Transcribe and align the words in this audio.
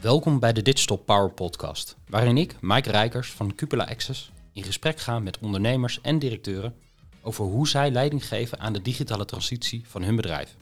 Welkom 0.00 0.38
bij 0.38 0.52
de 0.52 0.62
Digital 0.62 0.96
Power 0.96 1.30
Podcast, 1.30 1.96
waarin 2.08 2.36
ik, 2.36 2.56
Mike 2.60 2.90
Rijkers 2.90 3.30
van 3.30 3.54
Cupola 3.54 3.84
Access, 3.84 4.30
in 4.52 4.62
gesprek 4.62 4.98
ga 4.98 5.18
met 5.18 5.38
ondernemers 5.38 6.00
en 6.00 6.18
directeuren 6.18 6.74
over 7.22 7.44
hoe 7.44 7.68
zij 7.68 7.90
leiding 7.90 8.26
geven 8.26 8.58
aan 8.58 8.72
de 8.72 8.82
digitale 8.82 9.24
transitie 9.24 9.84
van 9.86 10.02
hun 10.02 10.16
bedrijf. 10.16 10.56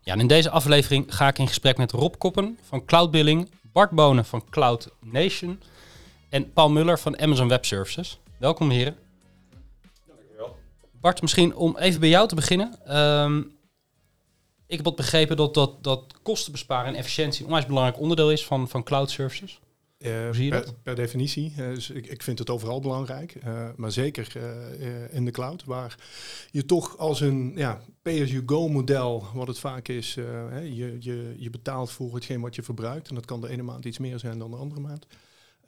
Ja, 0.00 0.12
en 0.12 0.20
in 0.20 0.26
deze 0.26 0.50
aflevering 0.50 1.14
ga 1.14 1.28
ik 1.28 1.38
in 1.38 1.48
gesprek 1.48 1.76
met 1.76 1.92
Rob 1.92 2.14
Koppen 2.18 2.58
van 2.62 2.84
Cloudbilling, 2.84 3.50
Bart 3.72 3.90
Bonen 3.90 4.24
van 4.24 4.44
Cloud 4.50 4.88
Nation 5.00 5.60
en 6.28 6.52
Paul 6.52 6.70
Muller 6.70 6.98
van 6.98 7.20
Amazon 7.20 7.48
Web 7.48 7.64
Services. 7.64 8.18
Welkom 8.38 8.70
heren. 8.70 8.96
Dankjewel. 10.06 10.56
Bart, 11.00 11.22
misschien 11.22 11.54
om 11.56 11.76
even 11.76 12.00
bij 12.00 12.08
jou 12.08 12.28
te 12.28 12.34
beginnen. 12.34 12.78
Ehm, 12.86 13.42
ik 14.70 14.76
heb 14.76 14.84
wat 14.84 14.96
begrepen 14.96 15.36
dat, 15.36 15.54
dat, 15.54 15.84
dat 15.84 16.14
kosten 16.22 16.52
besparen 16.52 16.92
en 16.92 16.98
efficiëntie 16.98 17.40
een 17.40 17.46
onwijs 17.46 17.66
belangrijk 17.66 18.00
onderdeel 18.00 18.30
is 18.30 18.44
van, 18.44 18.68
van 18.68 18.82
cloud 18.82 19.10
services. 19.10 19.60
Uh, 19.98 20.24
Hoe 20.24 20.34
zie 20.34 20.44
je 20.44 20.50
per, 20.50 20.64
dat? 20.64 20.82
per 20.82 20.94
definitie. 20.94 21.52
Uh, 21.58 21.74
dus 21.74 21.90
ik, 21.90 22.06
ik 22.06 22.22
vind 22.22 22.38
het 22.38 22.50
overal 22.50 22.80
belangrijk. 22.80 23.34
Uh, 23.34 23.68
maar 23.76 23.92
zeker 23.92 24.32
uh, 24.36 25.14
in 25.14 25.24
de 25.24 25.30
cloud, 25.30 25.64
waar 25.64 25.98
je 26.50 26.64
toch 26.64 26.98
als 26.98 27.20
een 27.20 27.52
ja, 27.56 27.80
pay-as-you-go 28.02 28.68
model, 28.68 29.24
wat 29.34 29.46
het 29.46 29.58
vaak 29.58 29.88
is, 29.88 30.14
je, 30.14 30.96
je, 31.00 31.34
je 31.38 31.50
betaalt 31.50 31.90
voor 31.90 32.14
hetgeen 32.14 32.40
wat 32.40 32.54
je 32.54 32.62
verbruikt. 32.62 33.08
En 33.08 33.14
dat 33.14 33.24
kan 33.24 33.40
de 33.40 33.48
ene 33.48 33.62
maand 33.62 33.84
iets 33.84 33.98
meer 33.98 34.18
zijn 34.18 34.38
dan 34.38 34.50
de 34.50 34.56
andere 34.56 34.80
maand. 34.80 35.06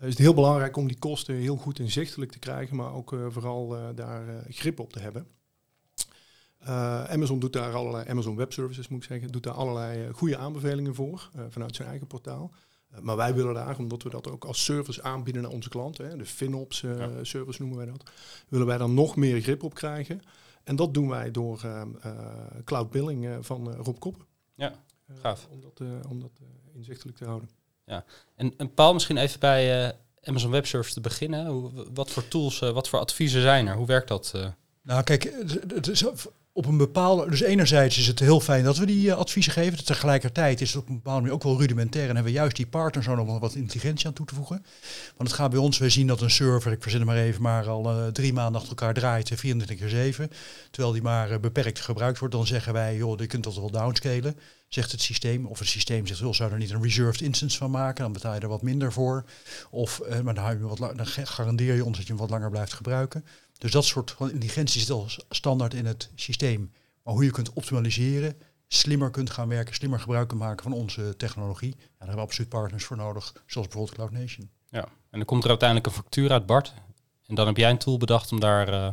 is 0.00 0.08
het 0.08 0.18
heel 0.18 0.34
belangrijk 0.34 0.76
om 0.76 0.86
die 0.86 0.98
kosten 0.98 1.34
heel 1.34 1.56
goed 1.56 1.78
inzichtelijk 1.78 2.32
te 2.32 2.38
krijgen, 2.38 2.76
maar 2.76 2.94
ook 2.94 3.16
vooral 3.28 3.76
daar 3.94 4.44
grip 4.48 4.80
op 4.80 4.92
te 4.92 5.00
hebben. 5.00 5.26
Uh, 6.68 7.04
Amazon 7.04 7.38
doet 7.38 7.52
daar 7.52 7.74
allerlei, 7.74 8.08
Amazon 8.08 8.36
Web 8.36 8.52
Services 8.52 8.88
moet 8.88 9.02
ik 9.02 9.08
zeggen, 9.08 9.32
doet 9.32 9.42
daar 9.42 9.54
allerlei 9.54 10.06
uh, 10.06 10.14
goede 10.14 10.36
aanbevelingen 10.36 10.94
voor 10.94 11.30
uh, 11.36 11.42
vanuit 11.48 11.76
zijn 11.76 11.88
eigen 11.88 12.06
portaal. 12.06 12.50
maar 13.00 13.16
wij 13.16 13.34
willen 13.34 13.54
daar, 13.54 13.78
omdat 13.78 14.02
we 14.02 14.10
dat 14.10 14.30
ook 14.30 14.44
als 14.44 14.64
service 14.64 15.02
aanbieden 15.02 15.42
naar 15.42 15.50
onze 15.50 15.68
klanten, 15.68 16.08
hè, 16.08 16.16
de 16.16 16.26
FinOps 16.26 16.80
ja. 16.80 17.24
service 17.24 17.60
noemen 17.60 17.78
wij 17.78 17.86
dat, 17.86 18.10
willen 18.48 18.66
wij 18.66 18.78
dan 18.78 18.94
nog 18.94 19.16
meer 19.16 19.40
grip 19.40 19.62
op 19.62 19.74
krijgen. 19.74 20.20
En 20.64 20.76
dat 20.76 20.94
doen 20.94 21.08
wij 21.08 21.30
door 21.30 21.66
cloud 22.64 22.90
billing 22.90 23.36
van 23.40 23.74
Rob 23.74 23.98
Koppen. 23.98 24.26
Ja, 24.54 24.74
gaaf. 25.20 25.48
om 25.50 25.60
dat, 25.60 25.80
om 26.08 26.20
dat 26.20 26.30
inzichtelijk 26.74 27.16
te 27.16 27.24
houden. 27.24 27.50
Ja, 27.84 28.04
en, 28.34 28.54
en 28.56 28.74
Paul, 28.74 28.92
misschien 28.92 29.16
even 29.16 29.40
bij 29.40 29.94
Amazon 30.22 30.50
Web 30.50 30.66
Services 30.66 30.94
te 30.94 31.00
beginnen. 31.00 31.46
Hoe, 31.46 31.86
wat 31.94 32.10
voor 32.10 32.28
tools, 32.28 32.58
wat 32.58 32.88
voor 32.88 32.98
adviezen 32.98 33.42
zijn 33.42 33.66
er? 33.66 33.76
Hoe 33.76 33.86
werkt 33.86 34.08
dat? 34.08 34.34
Nou, 34.82 35.02
kijk, 35.02 35.34
het 35.74 35.88
is 35.88 36.04
op 36.54 36.66
een 36.66 36.76
bepaalde. 36.76 37.30
Dus 37.30 37.40
enerzijds 37.40 37.98
is 37.98 38.06
het 38.06 38.18
heel 38.18 38.40
fijn 38.40 38.64
dat 38.64 38.76
we 38.76 38.86
die 38.86 39.06
uh, 39.06 39.14
adviezen 39.14 39.52
geven. 39.52 39.84
Tegelijkertijd 39.84 40.60
is 40.60 40.72
het 40.72 40.82
op 40.82 40.88
een 40.88 40.94
bepaalde 40.94 41.20
manier 41.20 41.34
ook 41.34 41.42
wel 41.42 41.58
rudimentair. 41.58 42.08
En 42.08 42.14
hebben 42.14 42.32
we 42.32 42.38
juist 42.38 42.56
die 42.56 42.66
partners 42.66 43.06
nodig 43.06 43.24
om 43.24 43.38
wat 43.38 43.54
intelligentie 43.54 44.06
aan 44.06 44.12
toe 44.12 44.26
te 44.26 44.34
voegen. 44.34 44.64
Want 45.16 45.28
het 45.28 45.38
gaat 45.38 45.50
bij 45.50 45.58
ons, 45.58 45.78
we 45.78 45.88
zien 45.88 46.06
dat 46.06 46.20
een 46.20 46.30
server, 46.30 46.72
ik 46.72 46.82
verzin 46.82 47.00
het 47.00 47.08
maar 47.08 47.18
even, 47.18 47.42
maar 47.42 47.68
al 47.68 47.90
uh, 47.90 48.06
drie 48.06 48.32
maanden 48.32 48.54
achter 48.54 48.68
elkaar 48.68 48.94
draait, 48.94 49.30
24 49.34 49.76
keer 49.76 49.88
7. 49.88 50.30
Terwijl 50.70 50.92
die 50.92 51.02
maar 51.02 51.40
beperkt 51.40 51.80
gebruikt 51.80 52.18
wordt. 52.18 52.34
Dan 52.34 52.46
zeggen 52.46 52.72
wij, 52.72 52.96
joh, 52.96 53.18
je 53.18 53.26
kunt 53.26 53.44
dat 53.44 53.54
wel 53.54 53.70
downscalen. 53.70 54.38
Zegt 54.68 54.92
het 54.92 55.00
systeem. 55.00 55.46
Of 55.46 55.58
het 55.58 55.68
systeem 55.68 56.06
zegt, 56.06 56.20
joh, 56.20 56.32
zou 56.32 56.52
er 56.52 56.58
niet 56.58 56.70
een 56.70 56.82
reserved 56.82 57.20
instance 57.20 57.58
van 57.58 57.70
maken? 57.70 58.02
Dan 58.02 58.12
betaal 58.12 58.34
je 58.34 58.40
er 58.40 58.48
wat 58.48 58.62
minder 58.62 58.92
voor. 58.92 59.24
Of, 59.70 60.00
maar 60.22 60.34
dan, 60.34 60.60
wat 60.60 60.78
dan 60.78 61.06
garandeer 61.06 61.74
je 61.74 61.84
ons 61.84 61.96
dat 61.96 62.06
je 62.06 62.12
hem 62.12 62.20
wat 62.20 62.30
langer 62.30 62.50
blijft 62.50 62.72
gebruiken. 62.72 63.24
Dus 63.62 63.72
dat 63.72 63.84
soort 63.84 64.10
van 64.10 64.30
intelligentie 64.30 64.80
zit 64.80 64.90
al 64.90 65.06
standaard 65.28 65.74
in 65.74 65.86
het 65.86 66.10
systeem. 66.14 66.72
Maar 67.02 67.14
hoe 67.14 67.24
je 67.24 67.30
kunt 67.30 67.52
optimaliseren, 67.52 68.36
slimmer 68.68 69.10
kunt 69.10 69.30
gaan 69.30 69.48
werken, 69.48 69.74
slimmer 69.74 70.00
gebruik 70.00 70.28
kunt 70.28 70.40
maken 70.40 70.62
van 70.62 70.72
onze 70.72 71.16
technologie. 71.16 71.70
Ja, 71.70 71.76
daar 71.76 71.92
hebben 71.98 72.16
we 72.16 72.22
absoluut 72.22 72.48
partners 72.48 72.84
voor 72.84 72.96
nodig, 72.96 73.32
zoals 73.46 73.68
bijvoorbeeld 73.68 73.96
Cloud 73.96 74.10
Nation. 74.10 74.50
Ja, 74.68 74.84
en 74.84 75.18
dan 75.18 75.24
komt 75.24 75.42
er 75.42 75.48
uiteindelijk 75.48 75.88
een 75.88 75.94
factuur 75.94 76.30
uit 76.30 76.46
Bart. 76.46 76.74
En 77.26 77.34
dan 77.34 77.46
heb 77.46 77.56
jij 77.56 77.70
een 77.70 77.78
tool 77.78 77.98
bedacht 77.98 78.32
om 78.32 78.40
daar, 78.40 78.68
uh, 78.68 78.88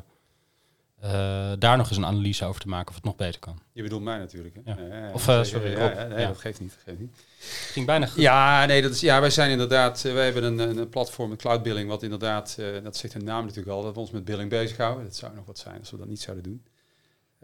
uh, 1.04 1.52
daar 1.60 1.78
nog 1.78 1.88
eens 1.88 1.98
een 1.98 2.06
analyse 2.06 2.46
over 2.46 2.62
te 2.62 2.68
maken 2.68 2.90
of 2.90 2.96
het 2.96 3.04
nog 3.04 3.16
beter 3.16 3.40
kan. 3.40 3.60
Je 3.72 3.84
bedoelt 3.84 4.04
mij 4.04 4.18
natuurlijk. 4.18 4.56
Hè? 4.64 4.74
Ja. 4.74 4.98
Ja, 4.98 5.12
of 5.14 5.28
uh, 5.28 5.44
sorry, 5.44 5.74
nee, 5.74 6.28
dat 6.28 6.38
geeft 6.38 6.60
niet. 6.60 6.70
Dat 6.70 6.84
geeft 6.84 7.00
niet. 7.00 7.26
Ging 7.72 7.86
bijna 7.86 8.06
goed. 8.06 8.22
Ja, 8.22 8.66
nee, 8.66 8.82
dat 8.82 8.92
is, 8.92 9.00
ja, 9.00 9.20
wij 9.20 9.30
zijn 9.30 9.52
inderdaad, 9.52 10.02
wij 10.02 10.24
hebben 10.24 10.44
een, 10.44 10.78
een 10.78 10.90
platform, 10.90 11.32
een 11.32 11.38
cloud 11.38 11.64
billing, 11.64 11.90
wat 11.90 12.04
inderdaad, 12.04 12.58
uh, 12.60 12.84
dat 12.84 12.98
zegt 12.98 13.14
de 13.14 13.20
naam 13.20 13.46
natuurlijk 13.46 13.76
al, 13.76 13.84
dat 13.84 13.94
we 13.94 14.00
ons 14.00 14.12
met 14.12 14.26
billing 14.26 14.50
bezighouden. 14.50 15.04
Dat 15.04 15.16
zou 15.16 15.36
nog 15.36 15.46
wat 15.46 15.58
zijn 15.58 15.80
als 15.80 15.92
we 15.92 15.98
dat 15.98 16.08
niet 16.08 16.22
zouden 16.22 16.44
doen. 16.44 16.64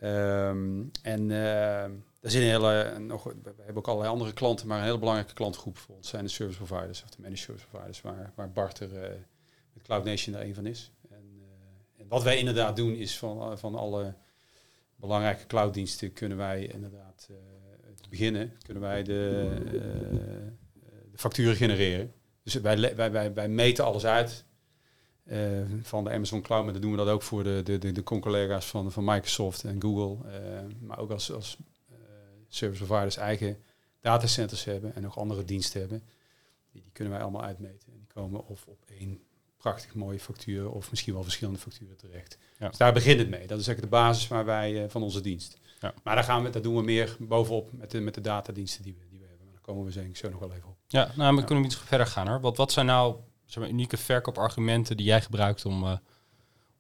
Um, 0.04 0.92
en 1.02 1.28
daar 1.28 1.92
zit 2.22 2.42
een 2.42 2.48
hele, 2.48 3.00
nog, 3.00 3.24
we 3.24 3.32
hebben 3.58 3.76
ook 3.76 3.88
allerlei 3.88 4.12
andere 4.12 4.34
klanten, 4.34 4.68
maar 4.68 4.78
een 4.78 4.84
hele 4.84 5.00
belangrijke 5.00 5.34
klantgroep 5.34 5.78
voor 5.78 5.96
ons 5.96 6.10
zijn 6.10 6.24
de 6.24 6.30
service 6.30 6.64
providers 6.64 7.04
of 7.04 7.10
de 7.10 7.22
managed 7.22 7.44
service 7.44 7.66
providers, 7.68 8.02
waar, 8.02 8.32
waar 8.36 8.52
Bart 8.52 8.80
er 8.80 8.94
uh, 8.94 9.00
met 9.74 9.84
Cloud 9.84 10.06
Nation 10.06 10.36
er 10.36 10.42
een 10.42 10.56
van 10.56 10.66
is. 10.66 10.92
Wat 12.08 12.24
wij 12.24 12.38
inderdaad 12.38 12.76
doen 12.76 12.94
is 12.94 13.18
van, 13.18 13.58
van 13.58 13.76
alle 13.76 14.14
belangrijke 14.96 15.46
clouddiensten 15.46 16.14
kunnen 16.14 16.38
wij 16.38 16.66
inderdaad 16.66 17.30
te 17.98 18.08
beginnen, 18.10 18.54
kunnen 18.64 18.84
wij 18.84 19.04
de, 19.04 19.58
de 21.12 21.18
facturen 21.18 21.56
genereren. 21.56 22.14
Dus 22.44 22.54
wij, 22.54 22.96
wij, 22.96 23.12
wij, 23.12 23.34
wij 23.34 23.50
meten 23.50 23.86
alles 23.86 24.06
uit. 24.06 24.46
Van 25.82 26.04
de 26.04 26.12
Amazon 26.12 26.42
Cloud, 26.42 26.64
maar 26.64 26.74
dan 26.74 26.82
doen 26.82 26.92
we 26.92 26.98
dat 26.98 27.08
ook 27.08 27.22
voor 27.22 27.44
de, 27.44 27.62
de, 27.64 27.78
de, 27.78 27.92
de 27.92 28.04
collega's 28.04 28.66
van, 28.66 28.92
van 28.92 29.04
Microsoft 29.04 29.64
en 29.64 29.82
Google. 29.82 30.18
Maar 30.80 31.00
ook 31.00 31.12
als, 31.12 31.32
als 31.32 31.58
service 32.48 32.86
providers 32.86 33.18
eigen 33.18 33.58
datacenters 34.00 34.64
hebben 34.64 34.96
en 34.96 35.02
nog 35.02 35.18
andere 35.18 35.44
diensten 35.44 35.80
hebben. 35.80 36.04
Die, 36.72 36.82
die 36.82 36.92
kunnen 36.92 37.14
wij 37.14 37.22
allemaal 37.22 37.44
uitmeten. 37.44 37.92
En 37.92 37.98
die 37.98 38.08
komen 38.08 38.48
of 38.48 38.66
op 38.68 38.80
één 39.00 39.24
prachtig 39.72 39.96
mooie 39.96 40.20
factuur 40.20 40.72
of 40.72 40.90
misschien 40.90 41.14
wel 41.14 41.24
verschillende 41.24 41.60
facturen 41.60 41.98
terecht. 41.98 42.38
Ja. 42.60 42.68
Dus 42.68 42.78
daar 42.78 42.94
begint 42.94 43.20
het 43.20 43.30
mee. 43.30 43.48
Dat 43.48 43.60
is 43.60 43.68
eigenlijk 43.68 43.82
de 43.82 44.00
basis 44.00 44.28
waar 44.28 44.46
wij 44.46 44.90
van 44.90 45.04
onze 45.04 45.22
dienst. 45.22 45.58
Ja. 45.80 45.94
Maar 46.04 46.16
daar, 46.16 46.24
gaan 46.24 46.44
we, 46.44 46.50
daar 46.50 46.62
doen 46.62 46.76
we 46.76 46.82
meer 46.82 47.16
bovenop 47.20 47.70
met 47.72 47.92
de, 47.92 48.00
met 48.00 48.14
de 48.14 48.22
datadiensten 48.22 48.84
die 48.84 48.96
we, 49.00 49.06
die 49.10 49.20
we 49.20 49.26
hebben. 49.26 49.46
Maar 49.46 49.54
daar 49.54 49.64
komen 49.64 49.94
we 49.94 50.08
ik 50.08 50.18
zo 50.18 50.30
nog 50.30 50.40
wel 50.40 50.54
even 50.54 50.70
op. 50.70 50.78
Ja, 50.88 51.12
nou, 51.16 51.36
we 51.36 51.42
ja. 51.42 51.48
kunnen 51.48 51.66
iets 51.66 51.78
verder 51.78 52.08
gaan 52.08 52.28
hoor. 52.28 52.42
Wat, 52.42 52.58
wat 52.58 52.72
zijn 52.72 52.86
nou 52.86 53.16
zeg 53.46 53.64
maar, 53.64 53.72
unieke 53.72 53.98
verkoopargumenten 53.98 54.98
die 54.98 55.06
jij 55.06 55.22
gebruikt 55.22 55.66
om, 55.66 55.84
uh, 55.84 55.98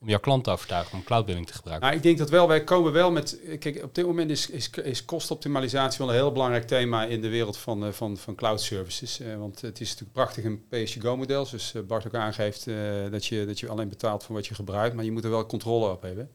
om 0.05 0.11
jouw 0.11 0.19
klant 0.19 0.43
te 0.43 0.51
overtuigen 0.51 0.97
om 0.97 1.03
cloudbilling 1.03 1.47
te 1.47 1.53
gebruiken? 1.53 1.87
Nou, 1.87 1.97
ik 1.97 2.03
denk 2.03 2.17
dat 2.17 2.29
wel, 2.29 2.47
wij 2.47 2.63
komen 2.63 2.91
wel 2.91 3.11
met, 3.11 3.39
kijk, 3.59 3.83
op 3.83 3.95
dit 3.95 4.05
moment 4.05 4.29
is, 4.29 4.49
is, 4.49 4.69
is 4.69 5.05
kostoptimalisatie 5.05 5.97
wel 5.97 6.07
een 6.07 6.13
heel 6.13 6.31
belangrijk 6.31 6.67
thema 6.67 7.05
in 7.05 7.21
de 7.21 7.29
wereld 7.29 7.57
van, 7.57 7.85
uh, 7.85 7.91
van, 7.91 8.17
van 8.17 8.35
cloud 8.35 8.61
services. 8.61 9.21
Uh, 9.21 9.37
want 9.37 9.61
het 9.61 9.81
is 9.81 9.89
natuurlijk 9.89 10.13
prachtig 10.13 10.43
een 10.43 10.67
pay-as-you-go 10.67 11.17
model, 11.17 11.45
zoals 11.45 11.73
Bart 11.87 12.07
ook 12.07 12.15
aangeeft, 12.15 12.65
dat, 13.11 13.25
je, 13.25 13.45
dat 13.45 13.59
je 13.59 13.67
alleen 13.67 13.89
betaalt 13.89 14.23
voor 14.23 14.35
wat 14.35 14.47
je 14.47 14.55
gebruikt, 14.55 14.95
maar 14.95 15.05
je 15.05 15.11
moet 15.11 15.23
er 15.23 15.29
wel 15.29 15.45
controle 15.45 15.89
op 15.89 16.01
hebben. 16.01 16.31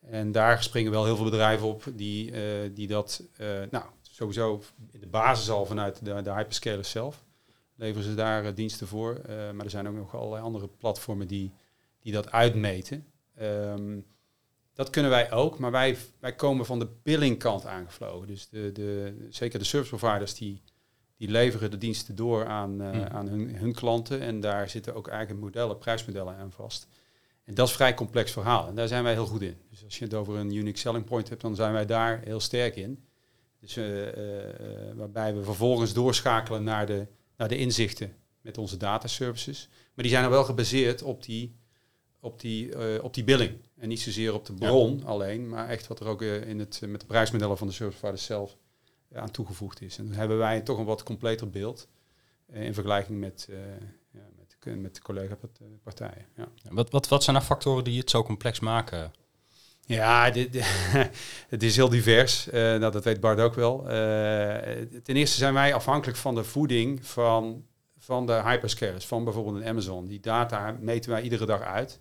En 0.00 0.32
daar 0.32 0.62
springen 0.62 0.90
wel 0.90 1.04
heel 1.04 1.16
veel 1.16 1.24
bedrijven 1.24 1.66
op 1.66 1.84
die, 1.94 2.32
die 2.72 2.86
dat, 2.86 3.22
nou, 3.70 3.84
sowieso 4.02 4.62
in 4.90 5.00
de 5.00 5.06
basis 5.06 5.50
al 5.50 5.66
vanuit 5.66 6.04
de, 6.04 6.22
de 6.22 6.32
hyperscalers 6.32 6.90
zelf 6.90 7.24
leveren 7.76 8.08
ze 8.08 8.14
daar 8.14 8.54
diensten 8.54 8.86
voor. 8.86 9.20
Maar 9.26 9.64
er 9.64 9.70
zijn 9.70 9.88
ook 9.88 9.94
nog 9.94 10.16
allerlei 10.16 10.42
andere 10.42 10.68
platformen 10.78 11.26
die, 11.26 11.52
die 12.00 12.12
dat 12.12 12.32
uitmeten. 12.32 13.06
Um, 13.40 14.06
dat 14.78 14.90
kunnen 14.90 15.10
wij 15.10 15.32
ook, 15.32 15.58
maar 15.58 15.70
wij, 15.70 15.96
wij 16.20 16.34
komen 16.34 16.66
van 16.66 16.78
de 16.78 16.88
billingkant 17.02 17.66
aangevlogen. 17.66 18.26
Dus 18.26 18.48
de, 18.48 18.72
de, 18.72 19.16
zeker 19.30 19.58
de 19.58 19.64
service 19.64 19.96
providers 19.96 20.34
die, 20.34 20.62
die 21.16 21.28
leveren 21.28 21.70
de 21.70 21.78
diensten 21.78 22.16
door 22.16 22.46
aan, 22.46 22.82
uh, 22.82 22.92
mm. 22.92 23.02
aan 23.02 23.28
hun, 23.28 23.56
hun 23.56 23.72
klanten. 23.72 24.20
En 24.20 24.40
daar 24.40 24.68
zitten 24.68 24.94
ook 24.94 25.08
eigen 25.08 25.38
modellen, 25.38 25.78
prijsmodellen 25.78 26.36
aan 26.36 26.52
vast. 26.52 26.86
En 27.44 27.54
dat 27.54 27.64
is 27.64 27.70
een 27.70 27.78
vrij 27.78 27.94
complex 27.94 28.32
verhaal. 28.32 28.68
En 28.68 28.74
daar 28.74 28.88
zijn 28.88 29.02
wij 29.02 29.12
heel 29.12 29.26
goed 29.26 29.42
in. 29.42 29.56
Dus 29.70 29.84
als 29.84 29.98
je 29.98 30.04
het 30.04 30.14
over 30.14 30.36
een 30.36 30.54
unique 30.54 30.78
selling 30.78 31.04
point 31.04 31.28
hebt, 31.28 31.40
dan 31.40 31.54
zijn 31.54 31.72
wij 31.72 31.86
daar 31.86 32.20
heel 32.24 32.40
sterk 32.40 32.76
in. 32.76 33.04
Dus 33.60 33.78
waarbij 34.94 35.34
we 35.34 35.42
vervolgens 35.42 35.92
doorschakelen 35.92 36.64
naar 36.64 36.86
de, 36.86 37.06
naar 37.36 37.48
de 37.48 37.56
inzichten 37.56 38.14
met 38.40 38.58
onze 38.58 38.76
dataservices. 38.76 39.68
Maar 39.94 40.04
die 40.04 40.14
zijn 40.14 40.24
er 40.24 40.30
wel 40.30 40.44
gebaseerd 40.44 41.02
op 41.02 41.24
die, 41.24 41.57
op 42.20 42.40
die, 42.40 42.76
uh, 42.76 43.04
op 43.04 43.14
die 43.14 43.24
billing. 43.24 43.56
En 43.76 43.88
niet 43.88 44.00
zozeer 44.00 44.34
op 44.34 44.46
de 44.46 44.52
bron 44.52 44.98
ja. 44.98 45.04
alleen, 45.04 45.48
maar 45.48 45.68
echt 45.68 45.86
wat 45.86 46.00
er 46.00 46.06
ook 46.06 46.22
uh, 46.22 46.48
in 46.48 46.58
het, 46.58 46.80
uh, 46.84 46.90
met 46.90 47.00
de 47.00 47.06
prijsmodellen 47.06 47.58
van 47.58 47.66
de 47.66 47.72
service 47.72 47.98
providers 47.98 48.26
zelf 48.26 48.56
aan 49.12 49.30
toegevoegd 49.30 49.80
is. 49.80 49.98
En 49.98 50.06
dan 50.06 50.14
hebben 50.14 50.38
wij 50.38 50.60
toch 50.60 50.78
een 50.78 50.84
wat 50.84 51.02
completer 51.02 51.50
beeld 51.50 51.88
in 52.52 52.74
vergelijking 52.74 53.20
met, 53.20 53.48
ja, 54.10 54.20
met, 54.36 54.78
met 54.80 54.94
de 54.94 55.02
collega-partijen. 55.02 56.26
Ja. 56.36 56.48
Wat, 56.70 56.90
wat, 56.90 57.08
wat 57.08 57.22
zijn 57.22 57.36
nou 57.36 57.48
factoren 57.48 57.84
die 57.84 57.98
het 57.98 58.10
zo 58.10 58.22
complex 58.22 58.60
maken? 58.60 59.12
Ja, 59.84 60.30
dit, 60.30 60.64
het 61.48 61.62
is 61.62 61.76
heel 61.76 61.88
divers. 61.88 62.48
Nou, 62.50 62.90
dat 62.90 63.04
weet 63.04 63.20
Bart 63.20 63.40
ook 63.40 63.54
wel. 63.54 63.82
Ten 65.02 65.16
eerste 65.16 65.36
zijn 65.36 65.54
wij 65.54 65.74
afhankelijk 65.74 66.18
van 66.18 66.34
de 66.34 66.44
voeding 66.44 67.06
van, 67.06 67.64
van 67.98 68.26
de 68.26 68.42
hyperscalers, 68.42 69.06
van 69.06 69.24
bijvoorbeeld 69.24 69.56
een 69.56 69.68
Amazon. 69.68 70.06
Die 70.06 70.20
data 70.20 70.76
meten 70.80 71.10
wij 71.10 71.22
iedere 71.22 71.46
dag 71.46 71.60
uit. 71.60 72.00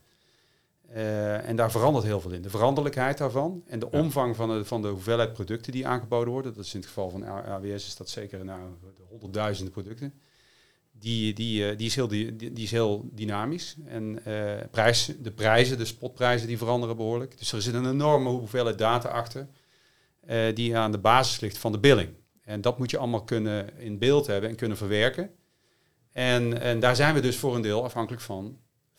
En 0.94 1.56
daar 1.56 1.72
verandert 1.72 2.06
heel 2.06 2.22
veel 2.22 2.32
in. 2.32 2.42
De 2.42 2.50
veranderlijkheid 2.50 3.18
daarvan 3.18 3.64
en 3.68 3.80
de 3.80 3.92
omvang 3.92 4.36
van 4.36 4.50
de, 4.50 4.66
van 4.66 4.82
de 4.82 4.88
hoeveelheid 4.88 5.34
producten 5.34 5.72
die 5.72 5.88
aangeboden 5.88 6.34
worden. 6.34 6.54
Dat 6.54 6.66
is 6.66 6.74
in 6.74 6.80
het 6.80 6.88
geval 6.88 7.10
van 7.10 7.26
AWS 7.26 7.88
is 7.88 7.96
dat 7.96 8.10
zeker 8.10 8.46
nou, 8.46 8.60
de 8.82 9.04
honderdduizenden 9.10 9.74
producten 9.74 10.14
die, 11.00 11.34
die, 11.34 11.76
die, 11.76 11.88
is 11.88 11.96
heel, 11.96 12.08
die, 12.08 12.36
die 12.36 12.64
is 12.64 12.72
heel 12.72 13.10
dynamisch. 13.12 13.76
En 13.86 14.22
prijs, 14.72 15.12
de 15.22 15.32
prijzen, 15.32 15.78
de 15.78 15.86
spotprijzen, 15.86 16.48
die 16.48 16.58
veranderen 16.58 16.96
behoorlijk. 16.96 17.38
Dus 17.38 17.52
er 17.52 17.62
zit 17.62 17.74
een 17.74 17.90
enorme 17.90 18.30
hoeveelheid 18.30 18.78
data 18.78 19.10
achter 19.10 19.48
die 20.54 20.78
aan 20.78 20.92
de 20.92 20.98
basis 20.98 21.40
ligt 21.40 21.58
van 21.58 21.72
de 21.72 21.80
billing. 21.80 22.10
En 22.44 22.62
dat 22.62 22.78
moet 22.78 22.92
je 22.92 22.98
allemaal 22.98 23.24
kunnen 23.24 23.80
in 23.80 23.98
beeld 23.98 24.28
hebben 24.28 24.50
en 24.50 24.56
kunnen 24.56 24.78
verwerken. 24.78 25.30
En, 26.12 26.62
en 26.62 26.80
daar 26.80 26.96
zijn 26.96 27.14
we 27.14 27.20
dus 27.20 27.38
voor 27.38 27.56
een 27.56 27.62
deel 27.62 27.84
afhankelijk 27.84 28.22
van, 28.22 28.58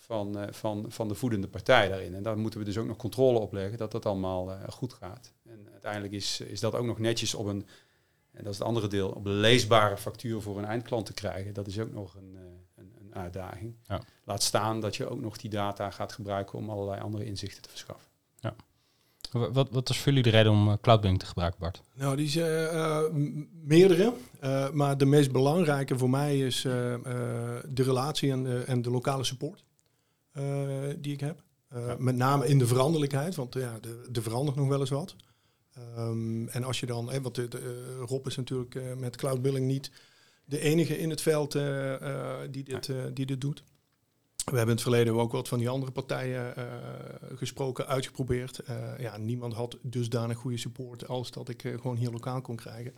van, 0.08 0.38
uh, 0.38 0.44
van, 0.50 0.84
van 0.88 1.08
de 1.08 1.14
voedende 1.14 1.48
partij 1.48 1.88
daarin. 1.88 2.14
En 2.14 2.22
daar 2.22 2.38
moeten 2.38 2.60
we 2.60 2.66
dus 2.66 2.78
ook 2.78 2.86
nog 2.86 2.96
controle 2.96 3.38
op 3.38 3.52
leggen 3.52 3.78
dat 3.78 3.92
dat 3.92 4.06
allemaal 4.06 4.50
uh, 4.50 4.56
goed 4.68 4.92
gaat. 4.92 5.32
En 5.44 5.68
uiteindelijk 5.72 6.12
is, 6.12 6.40
is 6.40 6.60
dat 6.60 6.74
ook 6.74 6.86
nog 6.86 6.98
netjes 6.98 7.34
op 7.34 7.46
een, 7.46 7.66
en 8.30 8.44
dat 8.44 8.52
is 8.52 8.58
het 8.58 8.66
andere 8.66 8.88
deel, 8.88 9.08
op 9.08 9.24
een 9.24 9.40
leesbare 9.40 9.96
factuur 9.96 10.40
voor 10.40 10.58
een 10.58 10.64
eindklant 10.64 11.06
te 11.06 11.12
krijgen. 11.12 11.54
Dat 11.54 11.66
is 11.66 11.78
ook 11.78 11.92
nog 11.92 12.14
een, 12.14 12.32
uh, 12.34 12.40
een, 12.74 12.92
een, 13.00 13.14
uitdaging. 13.14 13.74
Ja. 13.86 14.00
Laat 14.24 14.42
staan 14.42 14.80
dat 14.80 14.96
je 14.96 15.08
ook 15.08 15.20
nog 15.20 15.36
die 15.36 15.50
data 15.50 15.90
gaat 15.90 16.12
gebruiken 16.12 16.58
om 16.58 16.70
allerlei 16.70 17.00
andere 17.00 17.24
inzichten 17.24 17.62
te 17.62 17.68
verschaffen. 17.68 18.08
Ja. 18.40 18.54
Wat, 19.30 19.68
wat 19.70 19.90
is 19.90 19.96
voor 19.96 20.06
jullie 20.06 20.22
de 20.22 20.30
reden 20.30 20.52
om 20.52 20.80
Cloudbank 20.80 21.18
te 21.18 21.26
gebruiken, 21.26 21.60
Bart? 21.60 21.82
Nou, 21.94 22.16
die 22.16 22.28
zijn 22.28 22.74
uh, 22.74 23.00
meerdere. 23.64 24.12
Uh, 24.44 24.70
maar 24.70 24.98
de 24.98 25.06
meest 25.06 25.32
belangrijke 25.32 25.98
voor 25.98 26.10
mij 26.10 26.38
is 26.38 26.62
de 26.62 27.62
relatie 27.74 28.30
en 28.30 28.66
en 28.66 28.82
de 28.82 28.90
lokale 28.90 29.24
support 29.24 29.66
die 30.98 31.12
ik 31.12 31.20
heb. 31.20 31.42
Ja. 31.70 31.96
Met 31.98 32.16
name 32.16 32.46
in 32.46 32.58
de 32.58 32.66
veranderlijkheid, 32.66 33.34
want 33.34 33.54
ja, 33.54 33.78
er 34.12 34.22
verandert 34.22 34.56
nog 34.56 34.68
wel 34.68 34.80
eens 34.80 34.90
wat. 34.90 35.16
Um, 35.98 36.48
en 36.48 36.64
als 36.64 36.80
je 36.80 36.86
dan, 36.86 37.20
want 37.22 37.34
de, 37.34 37.48
de, 37.48 37.96
Rob 38.06 38.26
is 38.26 38.36
natuurlijk 38.36 38.96
met 38.96 39.16
cloud 39.16 39.42
billing 39.42 39.66
niet 39.66 39.90
de 40.44 40.58
enige 40.60 40.98
in 40.98 41.10
het 41.10 41.20
veld 41.20 41.52
die, 42.50 42.64
dit, 42.64 42.92
die 43.14 43.26
dit 43.26 43.40
doet. 43.40 43.64
We 44.50 44.56
hebben 44.56 44.76
in 44.76 44.82
het 44.82 44.92
verleden 44.92 45.14
ook 45.14 45.32
wat 45.32 45.48
van 45.48 45.58
die 45.58 45.68
andere 45.68 45.92
partijen 45.92 46.54
uh, 46.58 46.64
gesproken, 47.34 47.86
uitgeprobeerd. 47.86 48.60
Uh, 48.70 48.98
ja, 48.98 49.16
niemand 49.16 49.54
had 49.54 49.78
dusdanig 49.82 50.36
goede 50.36 50.56
support 50.56 51.08
als 51.08 51.30
dat 51.30 51.48
ik 51.48 51.64
uh, 51.64 51.80
gewoon 51.80 51.96
hier 51.96 52.10
lokaal 52.10 52.40
kon 52.40 52.56
krijgen. 52.56 52.94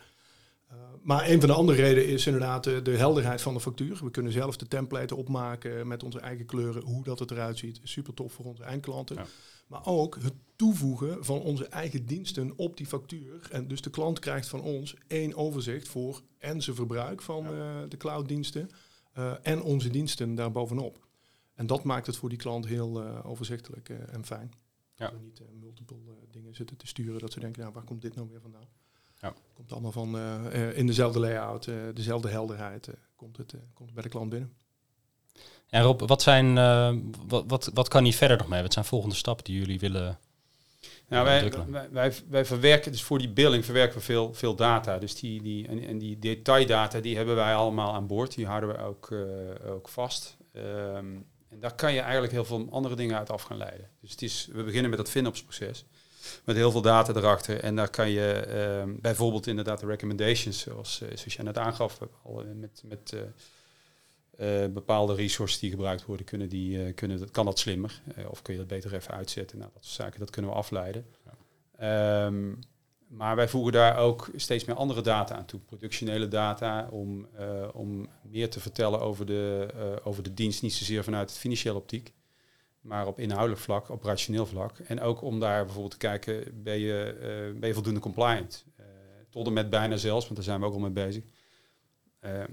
Maar 1.02 1.28
een 1.28 1.40
van 1.40 1.48
de 1.48 1.54
andere 1.54 1.82
redenen 1.82 2.08
is 2.08 2.26
inderdaad 2.26 2.64
de, 2.64 2.82
de, 2.82 2.96
helderheid 2.96 3.42
van 3.42 3.54
de 3.54 3.60
factuur. 3.60 3.98
We 4.04 4.10
kunnen 4.10 4.32
zelf 4.32 4.56
de 4.56 4.66
template 4.66 5.16
opmaken 5.16 5.86
met 5.86 6.02
onze 6.02 6.20
eigen 6.20 6.46
kleuren, 6.46 6.82
hoe 6.82 7.04
dat 7.04 7.18
het 7.18 7.30
eruit 7.30 7.58
ziet. 7.58 7.80
Super 7.82 8.14
tof 8.14 8.32
voor 8.32 8.44
onze 8.44 8.62
eindklanten. 8.62 9.16
Ja. 9.16 9.26
Maar 9.66 9.86
ook 9.86 10.18
het 10.22 10.34
toevoegen 10.56 11.24
van 11.24 11.40
onze 11.40 11.66
eigen 11.66 12.06
diensten 12.06 12.52
op 12.56 12.76
die 12.76 12.86
factuur. 12.86 13.48
En 13.50 13.68
dus 13.68 13.80
de 13.80 13.90
klant 13.90 14.18
krijgt 14.18 14.48
van 14.48 14.60
ons 14.60 14.96
één 15.06 15.34
overzicht 15.34 15.88
voor 15.88 16.20
en 16.38 16.62
zijn 16.62 16.76
verbruik 16.76 17.22
van 17.22 17.44
ja. 17.44 17.86
de 17.86 17.96
clouddiensten 17.96 18.70
en 19.42 19.62
onze 19.62 19.90
diensten 19.90 20.34
daarbovenop. 20.34 21.08
En 21.60 21.66
dat 21.66 21.84
maakt 21.84 22.06
het 22.06 22.16
voor 22.16 22.28
die 22.28 22.38
klant 22.38 22.66
heel 22.66 23.02
uh, 23.02 23.26
overzichtelijk 23.26 23.88
uh, 23.88 24.14
en 24.14 24.24
fijn. 24.24 24.52
Ja. 24.94 25.10
Dat 25.10 25.18
we 25.18 25.24
niet 25.24 25.40
uh, 25.40 25.46
multiple 25.60 25.96
dingen 26.30 26.54
zitten 26.54 26.76
te 26.76 26.86
sturen, 26.86 27.20
dat 27.20 27.32
ze 27.32 27.40
denken, 27.40 27.60
nou, 27.60 27.72
waar 27.74 27.84
komt 27.84 28.02
dit 28.02 28.14
nou 28.14 28.28
weer 28.28 28.40
vandaan? 28.40 28.68
Ja. 29.20 29.34
Komt 29.54 29.72
allemaal 29.72 29.92
van 29.92 30.18
in 30.52 30.86
dezelfde 30.86 31.20
layout, 31.20 31.68
dezelfde 31.94 32.28
helderheid, 32.28 32.88
komt, 33.16 33.36
het, 33.36 33.54
komt 33.74 33.94
bij 33.94 34.02
de 34.02 34.08
klant 34.08 34.30
binnen. 34.30 34.52
En 35.68 35.82
Rob, 35.82 36.00
wat, 36.00 36.22
zijn, 36.22 36.54
wat, 37.26 37.44
wat, 37.46 37.70
wat 37.74 37.88
kan 37.88 38.04
hier 38.04 38.14
verder 38.14 38.36
nog 38.36 38.48
mee? 38.48 38.62
Wat 38.62 38.72
zijn 38.72 38.84
volgende 38.84 39.14
stappen 39.14 39.44
die 39.44 39.58
jullie 39.58 39.78
willen 39.78 40.18
nou, 41.08 41.24
wij, 41.24 41.50
wij, 41.90 42.12
wij, 42.28 42.44
verwerken 42.44 42.92
dus 42.92 43.02
voor 43.02 43.18
die 43.18 43.28
billing 43.28 43.64
verwerken 43.64 43.98
we 43.98 44.04
veel, 44.04 44.34
veel 44.34 44.54
data. 44.54 44.98
Dus 44.98 45.14
die, 45.14 45.42
die, 45.42 45.68
en, 45.68 45.84
en 45.86 45.98
die 45.98 46.18
detaildata 46.18 47.00
die 47.00 47.16
hebben 47.16 47.34
wij 47.34 47.54
allemaal 47.54 47.94
aan 47.94 48.06
boord. 48.06 48.34
Die 48.34 48.46
houden 48.46 48.68
we 48.68 48.78
ook, 48.78 49.12
ook 49.66 49.88
vast. 49.88 50.36
Um, 50.52 51.26
en 51.48 51.60
daar 51.60 51.74
kan 51.74 51.92
je 51.92 52.00
eigenlijk 52.00 52.32
heel 52.32 52.44
veel 52.44 52.66
andere 52.70 52.94
dingen 52.94 53.18
uit 53.18 53.30
af 53.30 53.42
gaan 53.42 53.56
leiden. 53.56 53.88
Dus 54.00 54.10
het 54.10 54.22
is, 54.22 54.48
we 54.52 54.62
beginnen 54.62 54.90
met 54.90 54.98
dat 54.98 55.10
FinOps-proces. 55.10 55.84
Met 56.44 56.56
heel 56.56 56.70
veel 56.70 56.82
data 56.82 57.14
erachter. 57.14 57.60
En 57.60 57.76
daar 57.76 57.90
kan 57.90 58.10
je 58.10 58.46
uh, 58.86 58.94
bijvoorbeeld 59.00 59.46
inderdaad 59.46 59.80
de 59.80 59.86
recommendations, 59.86 60.58
zoals, 60.58 61.00
uh, 61.02 61.08
zoals 61.08 61.34
jij 61.34 61.44
net 61.44 61.58
aangaf, 61.58 61.98
al, 62.22 62.44
uh, 62.44 62.50
met, 62.54 62.82
met 62.84 63.12
uh, 64.40 64.64
bepaalde 64.66 65.14
resources 65.14 65.58
die 65.58 65.70
gebruikt 65.70 66.04
worden, 66.04 66.26
kunnen 66.26 66.48
die, 66.48 66.92
kunnen, 66.92 67.18
dat, 67.18 67.30
kan 67.30 67.44
dat 67.44 67.58
slimmer. 67.58 68.02
of 68.28 68.42
kun 68.42 68.52
je 68.52 68.58
dat 68.58 68.68
beter 68.68 68.94
even 68.94 69.14
uitzetten. 69.14 69.58
Nou, 69.58 69.70
dat 69.74 69.84
soort 69.84 69.96
zaken, 69.96 70.20
dat 70.20 70.30
kunnen 70.30 70.50
we 70.50 70.56
afleiden. 70.56 71.06
Ja. 71.78 72.26
Um, 72.26 72.58
maar 73.08 73.36
wij 73.36 73.48
voegen 73.48 73.72
daar 73.72 73.96
ook 73.96 74.30
steeds 74.36 74.64
meer 74.64 74.76
andere 74.76 75.00
data 75.00 75.34
aan 75.34 75.44
toe. 75.44 75.60
Productionele 75.60 76.28
data 76.28 76.88
om, 76.90 77.28
om 77.72 78.08
meer 78.22 78.50
te 78.50 78.60
vertellen 78.60 79.00
over 79.00 79.26
de, 79.26 79.68
over 80.04 80.22
de 80.22 80.34
dienst. 80.34 80.62
Niet 80.62 80.74
zozeer 80.74 81.04
vanuit 81.04 81.30
het 81.30 81.38
financiële 81.38 81.76
optiek, 81.76 82.12
maar 82.80 83.06
op 83.06 83.18
inhoudelijk 83.18 83.60
vlak, 83.60 83.90
operationeel 83.90 84.46
vlak. 84.46 84.78
En 84.78 85.00
ook 85.00 85.22
om 85.22 85.40
daar 85.40 85.64
bijvoorbeeld 85.64 85.92
te 85.92 85.98
kijken, 85.98 86.62
ben 86.62 86.78
je, 86.78 87.14
uh, 87.52 87.60
ben 87.60 87.68
je 87.68 87.74
voldoende 87.74 88.00
compliant? 88.00 88.64
tot 89.30 89.46
en 89.46 89.52
met 89.52 89.70
bijna 89.70 89.96
zelfs, 89.96 90.24
want 90.24 90.36
daar 90.36 90.44
zijn 90.44 90.60
we 90.60 90.66
ook 90.66 90.72
al 90.72 90.78
mee 90.78 90.90
bezig. 90.90 91.24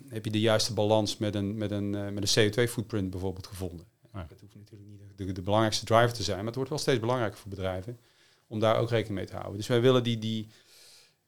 heb 0.08 0.26
je 0.26 0.32
de 0.32 0.40
juiste 0.40 0.74
balans 0.74 1.18
met 1.18 1.36
een, 1.36 1.58
met 1.58 1.72
een, 1.72 1.90
met 1.90 2.36
een 2.36 2.52
CO2-footprint 2.52 3.10
bijvoorbeeld 3.10 3.48
gevonden? 3.48 3.86
Ja. 4.14 4.26
Dat 4.30 4.40
hoeft 4.40 4.56
natuurlijk 4.56 4.90
niet 4.90 5.28
de, 5.28 5.32
de 5.32 5.42
belangrijkste 5.42 5.86
driver 5.86 6.14
te 6.14 6.24
zijn, 6.24 6.38
maar 6.38 6.46
het 6.46 6.56
wordt 6.56 6.70
wel 6.70 6.80
steeds 6.80 7.00
belangrijker 7.00 7.40
voor 7.40 7.50
bedrijven 7.50 8.00
om 8.48 8.60
daar 8.60 8.78
ook 8.78 8.90
rekening 8.90 9.18
mee 9.18 9.28
te 9.28 9.36
houden. 9.36 9.58
Dus 9.58 9.68
wij 9.68 9.82
willen 9.82 10.04
die, 10.04 10.18
die, 10.18 10.48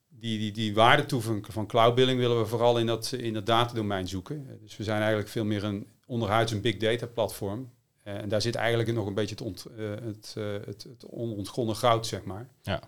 die, 0.08 0.40
die, 0.40 0.52
die 0.52 0.74
waardetoevoeging 0.74 1.46
van 1.54 1.68
cloud 1.68 1.96
billing 1.96 2.20
willen 2.20 2.40
we 2.40 2.46
vooral 2.46 2.80
in 2.80 2.86
dat, 2.86 3.12
in 3.12 3.34
dat 3.34 3.46
datadomein 3.46 4.08
zoeken. 4.08 4.60
Dus 4.62 4.78
we 4.78 4.84
zijn 4.84 5.00
eigenlijk 5.00 5.30
veel 5.30 5.46
meer 5.46 5.64
een 5.64 5.88
onderhuids 6.06 6.52
een 6.52 6.62
big 6.62 6.78
data 6.78 7.06
platform. 7.06 7.72
Uh, 8.10 8.22
en 8.22 8.30
daar 8.30 8.42
zit 8.42 8.56
eigenlijk 8.56 8.94
nog 8.94 9.06
een 9.08 9.14
beetje 9.14 9.36
het, 9.36 9.44
ont, 9.44 9.66
het, 10.04 10.36
uh, 10.38 10.54
het, 10.66 10.84
het 10.84 11.06
onontgonnen 11.10 11.76
goud, 11.76 12.08
zeg 12.08 12.24
maar. 12.24 12.50
Ja. 12.62 12.82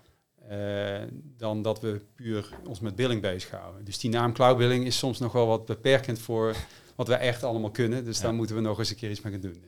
dan 1.36 1.62
dat 1.62 1.80
we 1.80 2.00
puur 2.14 2.48
ons 2.66 2.80
met 2.80 2.96
billing 2.96 3.20
bezighouden. 3.20 3.84
Dus 3.84 3.98
die 3.98 4.10
naam 4.10 4.32
cloud 4.32 4.58
billing 4.58 4.84
is 4.84 4.98
soms 4.98 5.18
nog 5.18 5.32
wel 5.32 5.46
wat 5.46 5.66
beperkend 5.66 6.18
voor 6.18 6.56
wat 6.96 7.08
wij 7.08 7.18
echt 7.18 7.42
allemaal 7.42 7.70
kunnen. 7.70 8.04
Dus 8.04 8.16
ja. 8.16 8.22
daar 8.22 8.34
moeten 8.34 8.56
we 8.56 8.62
nog 8.62 8.78
eens 8.78 8.90
een 8.90 8.96
keer 8.96 9.10
iets 9.10 9.20
mee 9.20 9.32
gaan 9.32 9.42
doen. 9.42 9.62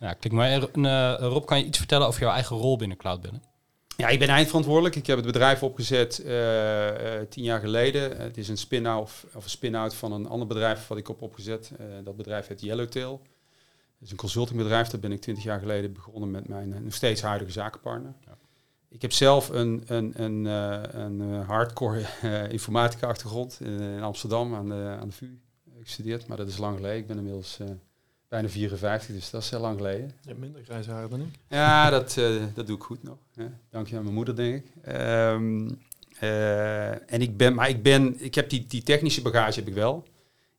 Ja, 0.00 0.12
kijk 0.12 0.32
maar. 0.32 0.68
Uh, 0.74 1.14
Rob, 1.18 1.46
kan 1.46 1.58
je 1.58 1.64
iets 1.64 1.78
vertellen 1.78 2.06
over 2.06 2.20
jouw 2.20 2.32
eigen 2.32 2.56
rol 2.56 2.76
binnen 2.76 2.96
Cloud 2.96 3.20
Binnen? 3.20 3.42
Ja, 3.96 4.08
ik 4.08 4.18
ben 4.18 4.28
eindverantwoordelijk. 4.28 4.96
Ik 4.96 5.06
heb 5.06 5.16
het 5.16 5.26
bedrijf 5.26 5.62
opgezet 5.62 6.22
uh, 6.24 6.28
tien 7.28 7.44
jaar 7.44 7.60
geleden. 7.60 8.16
het 8.16 8.36
is 8.36 8.48
een 8.48 8.56
spin-out 8.56 9.10
of 9.34 9.44
een 9.44 9.50
spin-out 9.50 9.94
van 9.94 10.12
een 10.12 10.26
ander 10.26 10.46
bedrijf 10.46 10.86
wat 10.86 10.98
ik 10.98 11.08
op 11.08 11.22
opgezet. 11.22 11.72
Dat 12.04 12.16
bedrijf 12.16 12.46
heet 12.46 12.60
Yellowtail. 12.60 13.22
Het 14.00 14.08
is 14.08 14.10
een 14.10 14.16
consultingbedrijf. 14.16 14.88
Daar 14.88 15.00
ben 15.00 15.12
ik 15.12 15.20
twintig 15.20 15.44
jaar 15.44 15.58
geleden 15.58 15.92
begonnen 15.92 16.30
met 16.30 16.48
mijn 16.48 16.82
nog 16.82 16.94
steeds 16.94 17.22
huidige 17.22 17.52
zakenpartner. 17.52 18.14
Ja. 18.26 18.36
Ik 18.88 19.02
heb 19.02 19.12
zelf 19.12 19.48
een, 19.48 19.82
een, 19.86 20.22
een, 20.22 20.44
een 21.00 21.20
hardcore 21.42 22.04
informatica 22.50 23.06
achtergrond 23.06 23.60
in, 23.60 24.02
Amsterdam 24.02 24.54
aan 24.54 24.68
de, 24.68 24.96
aan 25.00 25.08
de 25.08 25.14
VU 25.14 25.38
gestudeerd. 25.82 26.26
Maar 26.26 26.36
dat 26.36 26.48
is 26.48 26.58
lang 26.58 26.76
geleden. 26.76 26.98
Ik 26.98 27.06
ben 27.06 27.16
inmiddels 27.16 27.58
bijna 28.30 28.48
54, 28.48 29.14
dus 29.14 29.30
dat 29.30 29.42
is 29.42 29.50
heel 29.50 29.60
lang 29.60 29.76
geleden. 29.76 30.06
Je 30.20 30.28
hebt 30.28 30.40
minder 30.40 30.64
grijze 30.64 30.90
haren 30.90 31.10
dan 31.10 31.20
ik. 31.20 31.38
Ja, 31.48 31.90
dat, 31.90 32.16
uh, 32.16 32.42
dat 32.54 32.66
doe 32.66 32.76
ik 32.76 32.82
goed 32.82 33.02
nog. 33.02 33.18
Ja. 33.32 33.52
Dank 33.70 33.86
je 33.86 33.96
aan 33.96 34.02
mijn 34.02 34.14
moeder, 34.14 34.36
denk 34.36 34.54
ik. 34.54 34.94
Um, 34.94 35.78
uh, 36.22 37.12
en 37.12 37.20
ik 37.20 37.36
ben, 37.36 37.54
maar 37.54 37.68
ik 37.68 37.82
ben, 37.82 38.24
ik 38.24 38.34
heb 38.34 38.50
die, 38.50 38.66
die 38.66 38.82
technische 38.82 39.22
bagage 39.22 39.58
heb 39.58 39.68
ik 39.68 39.74
wel. 39.74 40.04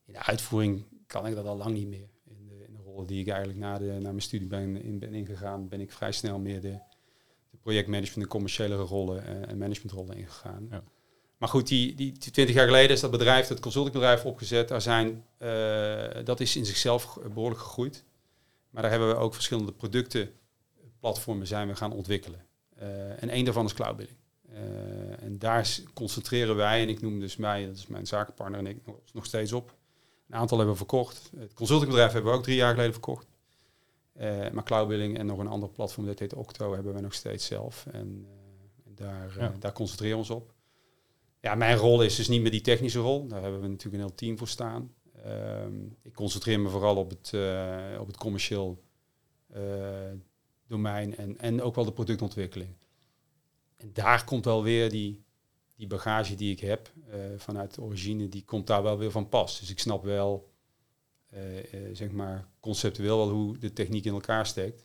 In 0.06 0.12
de 0.12 0.22
uitvoering 0.22 0.84
kan 1.06 1.26
ik 1.26 1.34
dat 1.34 1.46
al 1.46 1.56
lang 1.56 1.74
niet 1.74 1.88
meer. 1.88 2.08
De, 2.92 2.98
de 2.98 3.04
rol 3.04 3.06
die 3.06 3.20
ik 3.20 3.28
eigenlijk 3.28 3.58
na, 3.58 3.78
de, 3.78 3.84
na 3.84 4.08
mijn 4.08 4.22
studie 4.22 4.46
ben, 4.46 4.82
in, 4.82 4.98
ben 4.98 5.14
ingegaan, 5.14 5.68
ben 5.68 5.80
ik 5.80 5.92
vrij 5.92 6.12
snel 6.12 6.38
meer 6.38 6.60
de, 6.60 6.78
de 7.50 7.56
projectmanagement 7.60 8.22
en 8.22 8.28
commerciële 8.28 8.76
rollen 8.76 9.22
uh, 9.22 9.50
en 9.50 9.58
managementrollen 9.58 10.16
ingegaan. 10.16 10.66
Ja. 10.70 10.82
Maar 11.36 11.48
goed, 11.48 11.68
die, 11.68 11.94
die, 11.94 12.12
20 12.12 12.54
jaar 12.54 12.66
geleden 12.66 12.90
is 12.90 13.00
dat 13.00 13.10
bedrijf, 13.10 13.46
dat 13.46 13.60
consultingbedrijf, 13.60 14.24
opgezet. 14.24 14.68
Daar 14.68 14.82
zijn, 14.82 15.24
uh, 15.38 16.24
dat 16.24 16.40
is 16.40 16.56
in 16.56 16.66
zichzelf 16.66 17.18
behoorlijk 17.34 17.60
gegroeid. 17.60 18.04
Maar 18.70 18.82
daar 18.82 18.90
hebben 18.90 19.08
we 19.08 19.14
ook 19.14 19.34
verschillende 19.34 19.72
producten, 19.72 20.30
platformen 21.00 21.46
zijn 21.46 21.68
we 21.68 21.74
gaan 21.74 21.92
ontwikkelen. 21.92 22.46
Uh, 22.82 23.22
en 23.22 23.28
één 23.28 23.44
daarvan 23.44 23.64
is 23.64 23.74
cloudbilling. 23.74 24.16
Uh, 24.50 25.22
en 25.22 25.38
daar 25.38 25.68
concentreren 25.94 26.56
wij, 26.56 26.82
en 26.82 26.88
ik 26.88 27.00
noem 27.00 27.20
dus 27.20 27.36
mij, 27.36 27.66
dat 27.66 27.76
is 27.76 27.86
mijn 27.86 28.06
zakenpartner 28.06 28.58
en 28.58 28.66
ik 28.66 28.78
nog 29.12 29.26
steeds 29.26 29.52
op. 29.52 29.74
Een 30.32 30.38
aantal 30.38 30.56
hebben 30.56 30.74
we 30.74 30.80
verkocht. 30.80 31.30
Het 31.36 31.54
consultingbedrijf 31.54 32.12
hebben 32.12 32.32
we 32.32 32.38
ook 32.38 32.44
drie 32.44 32.56
jaar 32.56 32.70
geleden 32.70 32.92
verkocht. 32.92 33.26
maar 34.52 34.64
cloudbilling 34.64 35.18
en 35.18 35.26
nog 35.26 35.38
een 35.38 35.46
ander 35.46 35.68
platform, 35.68 36.06
dat 36.06 36.18
heet 36.18 36.34
Octo, 36.34 36.74
hebben 36.74 36.94
we 36.94 37.00
nog 37.00 37.14
steeds 37.14 37.46
zelf. 37.46 37.86
En 37.86 38.26
daar, 38.84 39.34
ja. 39.38 39.54
daar 39.58 39.72
concentreren 39.72 40.16
we 40.16 40.22
ons 40.22 40.30
op. 40.30 40.52
Ja, 41.40 41.54
mijn 41.54 41.76
rol 41.76 42.02
is 42.02 42.16
dus 42.16 42.28
niet 42.28 42.42
meer 42.42 42.50
die 42.50 42.60
technische 42.60 42.98
rol. 42.98 43.26
Daar 43.26 43.42
hebben 43.42 43.60
we 43.60 43.68
natuurlijk 43.68 43.94
een 43.94 44.08
heel 44.08 44.14
team 44.14 44.38
voor 44.38 44.48
staan. 44.48 44.94
Um, 45.26 45.96
ik 46.02 46.14
concentreer 46.14 46.60
me 46.60 46.68
vooral 46.68 46.96
op 46.96 47.10
het, 47.10 47.32
op 47.98 48.06
het 48.06 48.16
commercieel 48.16 48.82
domein 50.66 51.16
en, 51.16 51.38
en 51.38 51.62
ook 51.62 51.74
wel 51.74 51.84
de 51.84 51.92
productontwikkeling. 51.92 52.74
En 53.76 53.90
daar 53.92 54.24
komt 54.24 54.44
wel 54.44 54.62
weer 54.62 54.90
die, 54.90 55.24
die 55.76 55.86
bagage 55.86 56.34
die 56.34 56.52
ik 56.52 56.60
heb 56.60 56.92
uh, 57.08 57.14
vanuit 57.36 57.74
de 57.74 57.80
origine, 57.80 58.28
die 58.28 58.44
komt 58.44 58.66
daar 58.66 58.82
wel 58.82 58.98
weer 58.98 59.10
van 59.10 59.28
pas. 59.28 59.60
Dus 59.60 59.70
ik 59.70 59.78
snap 59.78 60.04
wel, 60.04 60.50
uh, 61.34 61.56
uh, 61.56 61.62
zeg 61.92 62.10
maar, 62.10 62.46
conceptueel 62.60 63.16
wel 63.16 63.30
hoe 63.30 63.58
de 63.58 63.72
techniek 63.72 64.04
in 64.04 64.12
elkaar 64.12 64.46
steekt. 64.46 64.84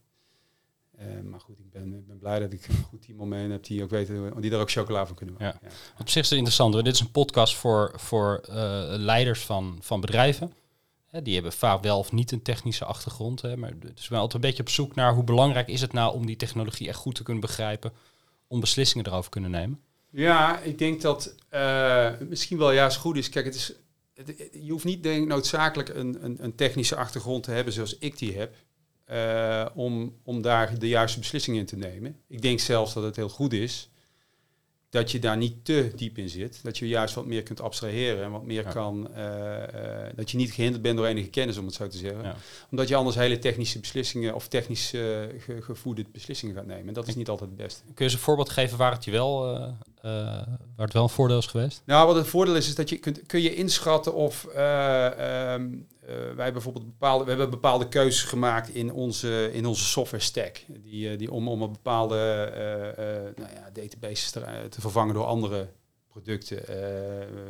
maar 1.23 1.39
goed, 1.39 1.59
ik 1.59 1.69
ben, 1.69 2.05
ben 2.07 2.17
blij 2.17 2.39
dat 2.39 2.53
ik 2.53 2.67
een 2.67 2.83
goed 2.83 3.01
team 3.01 3.19
om 3.19 3.33
heb 3.33 3.63
die 3.63 3.83
ook 3.83 3.89
weten, 3.89 4.41
die 4.41 4.49
daar 4.49 4.59
ook 4.59 4.71
chocola 4.71 5.05
van 5.05 5.15
kunnen 5.15 5.35
maken. 5.39 5.59
Ja. 5.61 5.69
Op 5.99 6.09
zich 6.09 6.23
is 6.23 6.29
het 6.29 6.37
interessant. 6.37 6.73
Dit 6.73 6.93
is 6.93 6.99
een 6.99 7.11
podcast 7.11 7.55
voor, 7.55 7.93
voor 7.95 8.41
leiders 8.97 9.45
van, 9.45 9.77
van 9.81 10.01
bedrijven. 10.01 10.53
Die 11.23 11.33
hebben 11.33 11.53
vaak 11.53 11.83
wel 11.83 11.99
of 11.99 12.11
niet 12.11 12.31
een 12.31 12.41
technische 12.41 12.85
achtergrond. 12.85 13.41
Hè, 13.41 13.57
maar 13.57 13.79
dus 13.79 14.07
we 14.07 14.15
altijd 14.15 14.33
een 14.33 14.49
beetje 14.49 14.63
op 14.63 14.69
zoek 14.69 14.95
naar 14.95 15.13
hoe 15.13 15.23
belangrijk 15.23 15.67
is 15.67 15.81
het 15.81 15.93
nou 15.93 16.13
om 16.13 16.25
die 16.25 16.35
technologie 16.35 16.87
echt 16.87 16.97
goed 16.97 17.15
te 17.15 17.23
kunnen 17.23 17.41
begrijpen, 17.41 17.93
om 18.47 18.59
beslissingen 18.59 19.05
erover 19.05 19.23
te 19.23 19.29
kunnen 19.29 19.51
nemen. 19.51 19.81
Ja, 20.17 20.59
ik 20.59 20.77
denk 20.77 21.01
dat 21.01 21.35
uh, 21.53 22.11
misschien 22.19 22.57
wel 22.57 22.71
juist 22.71 22.97
goed 22.97 23.17
is. 23.17 23.29
Kijk, 23.29 23.45
het 23.45 23.55
is, 23.55 23.73
het, 24.13 24.49
je 24.51 24.71
hoeft 24.71 24.85
niet 24.85 25.03
denk, 25.03 25.27
noodzakelijk 25.27 25.89
een, 25.89 26.17
een, 26.23 26.43
een, 26.43 26.55
technische 26.55 26.95
achtergrond 26.95 27.43
te 27.43 27.51
hebben 27.51 27.73
zoals 27.73 27.97
ik 27.97 28.17
die 28.17 28.37
heb, 28.37 28.55
uh, 29.11 29.65
om, 29.75 30.17
om 30.23 30.41
daar 30.41 30.79
de 30.79 30.87
juiste 30.87 31.19
beslissingen 31.19 31.59
in 31.59 31.65
te 31.65 31.75
nemen. 31.75 32.19
Ik 32.27 32.41
denk 32.41 32.59
zelfs 32.59 32.93
dat 32.93 33.03
het 33.03 33.15
heel 33.15 33.29
goed 33.29 33.53
is 33.53 33.89
dat 34.89 35.11
je 35.11 35.19
daar 35.19 35.37
niet 35.37 35.65
te 35.65 35.91
diep 35.95 36.17
in 36.17 36.29
zit. 36.29 36.59
Dat 36.63 36.77
je 36.77 36.87
juist 36.87 37.15
wat 37.15 37.25
meer 37.25 37.43
kunt 37.43 37.61
abstraheren 37.61 38.23
en 38.23 38.31
wat 38.31 38.45
meer 38.45 38.63
ja. 38.63 38.71
kan. 38.71 39.07
Uh, 39.11 39.23
uh, 39.23 40.09
dat 40.15 40.31
je 40.31 40.37
niet 40.37 40.51
gehinderd 40.51 40.81
bent 40.81 40.97
door 40.97 41.05
enige 41.05 41.29
kennis, 41.29 41.57
om 41.57 41.65
het 41.65 41.73
zo 41.73 41.87
te 41.87 41.97
zeggen. 41.97 42.23
Ja. 42.23 42.35
Omdat 42.71 42.87
je 42.87 42.95
anders 42.95 43.15
hele 43.15 43.39
technische 43.39 43.79
beslissingen 43.79 44.35
of 44.35 44.47
technisch 44.47 44.93
uh, 44.93 45.01
ge 45.37 45.61
gevoerde 45.61 46.05
beslissingen 46.11 46.55
gaat 46.55 46.65
nemen. 46.65 46.87
En 46.87 46.93
dat 46.93 47.07
is 47.07 47.15
niet 47.15 47.29
altijd 47.29 47.49
het 47.49 47.59
beste. 47.59 47.81
Kun 47.81 47.93
je 47.95 48.03
eens 48.03 48.13
een 48.13 48.19
voorbeeld 48.19 48.49
geven 48.49 48.77
waar 48.77 48.91
het 48.91 49.03
je 49.03 49.11
wel, 49.11 49.57
waar 50.01 50.85
het 50.85 50.93
wel 50.93 51.03
een 51.03 51.09
voordeel 51.09 51.37
is 51.37 51.45
geweest? 51.45 51.81
Nou, 51.85 52.07
wat 52.07 52.15
het 52.15 52.27
voordeel 52.27 52.55
is, 52.55 52.67
is 52.67 52.75
dat 52.75 52.89
je 52.89 52.97
kunt, 52.97 53.25
kun 53.25 53.41
je 53.41 53.55
inschatten 53.55 54.13
of 54.13 54.43
um, 54.43 55.87
wij 56.35 56.53
bijvoorbeeld 56.53 56.85
bepaalde, 56.85 57.23
we 57.23 57.29
hebben 57.29 57.49
bepaalde 57.49 57.87
keuzes 57.87 58.23
gemaakt 58.23 58.69
in 58.69 58.91
onze, 58.91 59.49
in 59.53 59.65
onze 59.65 59.83
software 59.83 60.23
stack. 60.23 60.63
Die, 60.67 61.15
die 61.15 61.31
om, 61.31 61.47
om 61.47 61.61
een 61.61 61.71
bepaalde 61.71 62.15
nou 63.35 63.49
ja, 63.53 63.69
databases 63.73 64.31
te, 64.31 64.65
te, 64.69 64.81
vervangen 64.81 65.13
door 65.13 65.25
andere 65.25 65.67
producten. 66.07 66.57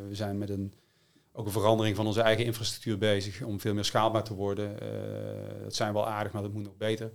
we 0.07 0.15
zijn 0.15 0.37
met 0.37 0.49
een, 0.49 0.73
ook 1.33 1.45
een 1.45 1.51
verandering 1.51 1.95
van 1.95 2.07
onze 2.07 2.21
eigen 2.21 2.45
infrastructuur 2.45 2.97
bezig 2.97 3.41
om 3.41 3.59
veel 3.59 3.73
meer 3.73 3.85
schaalbaar 3.85 4.23
te 4.23 4.33
worden. 4.33 4.75
dat 5.63 5.75
zijn 5.75 5.93
wel 5.93 6.07
aardig, 6.07 6.31
maar 6.31 6.41
dat 6.41 6.53
moet 6.53 6.63
nog 6.63 6.77
beter. 6.77 7.11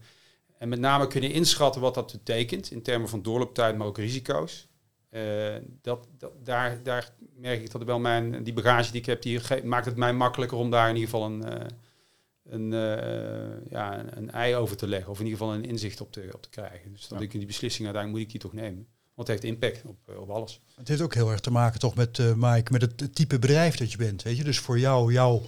En 0.59 0.69
met 0.69 0.81
name 0.81 1.07
kunnen 1.07 1.33
inschatten 1.33 1.81
wat 1.81 1.95
dat 1.95 2.13
betekent 2.13 2.71
in 2.71 2.83
termen 2.83 3.09
van 3.09 3.23
doorlooptijd, 3.23 3.77
maar 3.77 3.87
ook 3.87 3.99
risico's. 3.99 4.69
Uh, 5.15 5.55
dat, 5.83 6.09
dat, 6.19 6.33
daar, 6.45 6.83
daar 6.83 7.11
merk 7.37 7.61
ik 7.61 7.71
dat 7.71 7.85
wel 7.85 7.99
mijn, 7.99 8.43
die 8.43 8.53
bagage 8.53 8.91
die 8.91 9.01
ik 9.01 9.07
heb, 9.07 9.23
die 9.23 9.41
maakt 9.65 9.87
het 9.87 9.97
mij 9.97 10.13
makkelijker 10.13 10.59
om 10.59 10.71
daar 10.71 10.89
in 10.89 10.95
ieder 10.97 11.11
geval 11.11 11.27
een, 11.27 11.45
uh, 11.47 11.67
een, 12.45 12.73
uh, 12.73 13.71
ja, 13.71 13.99
een, 13.99 14.17
een, 14.17 14.31
ei 14.31 14.55
over 14.55 14.77
te 14.77 14.89
leggen. 14.89 15.11
Of 15.11 15.19
in 15.19 15.25
ieder 15.25 15.39
geval 15.39 15.55
een 15.55 15.65
inzicht 15.65 16.01
op 16.01 16.13
te, 16.13 16.31
op 16.33 16.43
te 16.43 16.49
krijgen. 16.49 16.93
Dus 16.93 17.09
dat 17.09 17.19
ja. 17.19 17.25
ik 17.25 17.31
die 17.31 17.47
beslissing 17.47 17.85
uiteindelijk 17.85 18.25
moet 18.25 18.35
ik 18.35 18.41
die 18.41 18.51
toch 18.51 18.63
nemen. 18.63 18.87
Want 19.15 19.29
het 19.29 19.41
heeft 19.41 19.55
impact 19.55 19.83
op, 19.87 20.17
op 20.17 20.31
alles. 20.31 20.61
Het 20.75 20.89
heeft 20.89 21.01
ook 21.01 21.15
heel 21.15 21.31
erg 21.31 21.41
te 21.41 21.51
maken 21.51 21.81
toch 21.81 21.95
met, 21.95 22.19
Mike, 22.37 22.73
met 22.73 22.83
het 22.83 23.15
type 23.15 23.39
bedrijf 23.39 23.77
dat 23.77 23.91
je 23.91 23.97
bent. 23.97 24.23
Weet 24.23 24.37
je? 24.37 24.45
Dus 24.45 24.59
voor 24.59 24.79
jou, 24.79 25.13
jouw 25.13 25.43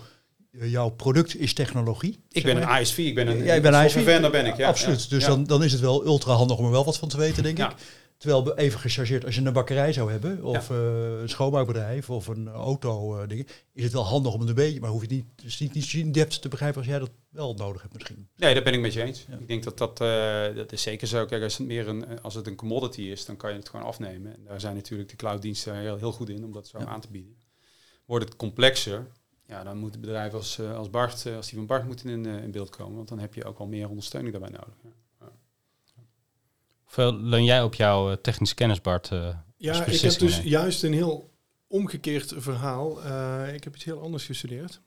jouw 0.51 0.89
product 0.89 1.37
is 1.37 1.55
technologie. 1.55 2.19
Ik 2.31 2.43
ben 2.43 2.63
een 2.63 2.81
ISV, 2.81 2.99
ik 2.99 3.15
ben 3.15 3.27
een, 3.27 3.45
ja, 3.45 3.55
ik 3.55 3.63
ben 3.63 3.75
een 3.75 3.85
ISV. 3.85 4.05
Vendor 4.05 4.31
ben 4.31 4.47
ik, 4.47 4.57
ja. 4.57 4.69
Absoluut. 4.69 5.03
Ja. 5.03 5.09
Dus. 5.09 5.25
Dan, 5.25 5.45
dan 5.45 5.65
is 5.65 5.73
het 5.73 5.81
wel 5.81 6.05
ultra 6.05 6.33
handig 6.33 6.57
om 6.57 6.65
er 6.65 6.71
wel 6.71 6.85
wat 6.85 6.99
van 6.99 7.09
te 7.09 7.17
weten, 7.17 7.43
denk 7.43 7.59
ik. 7.59 7.75
Terwijl 8.25 8.57
even 8.57 8.81
gechargeerd, 8.81 9.25
als 9.25 9.35
je 9.35 9.43
een 9.43 9.53
bakkerij 9.53 9.93
zou 9.93 10.11
hebben, 10.11 10.45
of 10.45 10.69
ja. 10.69 10.75
uh, 10.75 11.21
een 11.21 11.29
schoonmaakbedrijf, 11.29 12.11
of 12.11 12.27
een 12.27 12.49
auto, 12.49 13.21
uh, 13.21 13.29
dingen, 13.29 13.47
is 13.73 13.85
het 13.85 13.93
wel 13.93 14.05
handig 14.05 14.33
om 14.33 14.41
het 14.41 14.49
een 14.49 14.55
beetje, 14.55 14.81
maar 14.81 14.91
hoef 14.91 15.03
je 15.03 15.09
niet, 15.09 15.25
dus 15.35 15.59
niet, 15.59 15.75
niet 15.75 15.93
in 15.93 16.13
depth 16.13 16.43
te 16.43 16.49
begrijpen 16.49 16.79
als 16.79 16.87
jij 16.87 16.99
dat 16.99 17.11
wel 17.29 17.55
nodig 17.55 17.83
hebt 17.83 17.95
misschien. 17.95 18.29
Nee, 18.37 18.55
daar 18.55 18.63
ben 18.63 18.73
ik 18.73 18.81
met 18.81 18.93
je 18.93 19.03
eens. 19.03 19.25
Ja. 19.29 19.37
Ik 19.37 19.49
denk 19.49 19.65
dat 19.65 19.79
dat, 19.79 20.01
uh, 20.01 20.57
dat 20.57 20.73
is 20.73 20.83
zeker 20.83 21.07
zo. 21.07 21.25
Kijk, 21.25 21.43
als 21.43 21.59
het 21.59 21.67
meer 21.67 21.89
een, 21.89 22.21
als 22.21 22.35
het 22.35 22.47
een 22.47 22.57
commodity 22.57 23.03
is, 23.03 23.25
dan 23.25 23.37
kan 23.37 23.51
je 23.51 23.57
het 23.57 23.69
gewoon 23.69 23.87
afnemen. 23.87 24.35
En 24.35 24.45
daar 24.45 24.61
zijn 24.61 24.75
natuurlijk 24.75 25.11
de 25.11 25.17
clouddiensten 25.17 25.77
heel, 25.77 25.97
heel 25.97 26.13
goed 26.13 26.29
in 26.29 26.45
om 26.45 26.53
dat 26.53 26.69
zo 26.69 26.79
ja. 26.79 26.87
aan 26.87 27.01
te 27.01 27.09
bieden. 27.11 27.37
Wordt 28.05 28.25
het 28.25 28.37
complexer, 28.37 29.07
ja, 29.47 29.65
dan 29.65 29.79
moeten 29.79 30.01
bedrijven 30.01 30.39
als, 30.39 30.61
als 30.61 30.91
Bart, 30.91 31.27
als 31.37 31.49
die 31.49 31.59
van 31.59 31.67
Bart 31.67 31.87
moeten 31.87 32.09
in, 32.09 32.27
in 32.27 32.51
beeld 32.51 32.71
komen, 32.71 32.97
want 32.97 33.09
dan 33.09 33.19
heb 33.19 33.35
je 33.35 33.45
ook 33.45 33.59
al 33.59 33.67
meer 33.67 33.89
ondersteuning 33.89 34.33
daarbij 34.33 34.59
nodig. 34.59 34.75
Ja. 36.97 37.03
Hoeveel 37.03 37.29
leun 37.29 37.45
jij 37.45 37.63
op 37.63 37.75
jouw 37.75 38.11
uh, 38.11 38.17
technische 38.17 38.55
kennis, 38.55 38.81
Bart? 38.81 39.11
Uh, 39.11 39.29
ja, 39.57 39.85
ik 39.85 40.01
heb 40.01 40.19
dus 40.19 40.41
juist 40.41 40.83
een 40.83 40.93
heel 40.93 41.31
omgekeerd 41.67 42.35
verhaal. 42.37 43.05
Uh, 43.05 43.55
ik 43.55 43.65
heb 43.65 43.75
iets 43.75 43.85
heel 43.85 44.01
anders 44.01 44.25
gestudeerd. 44.25 44.81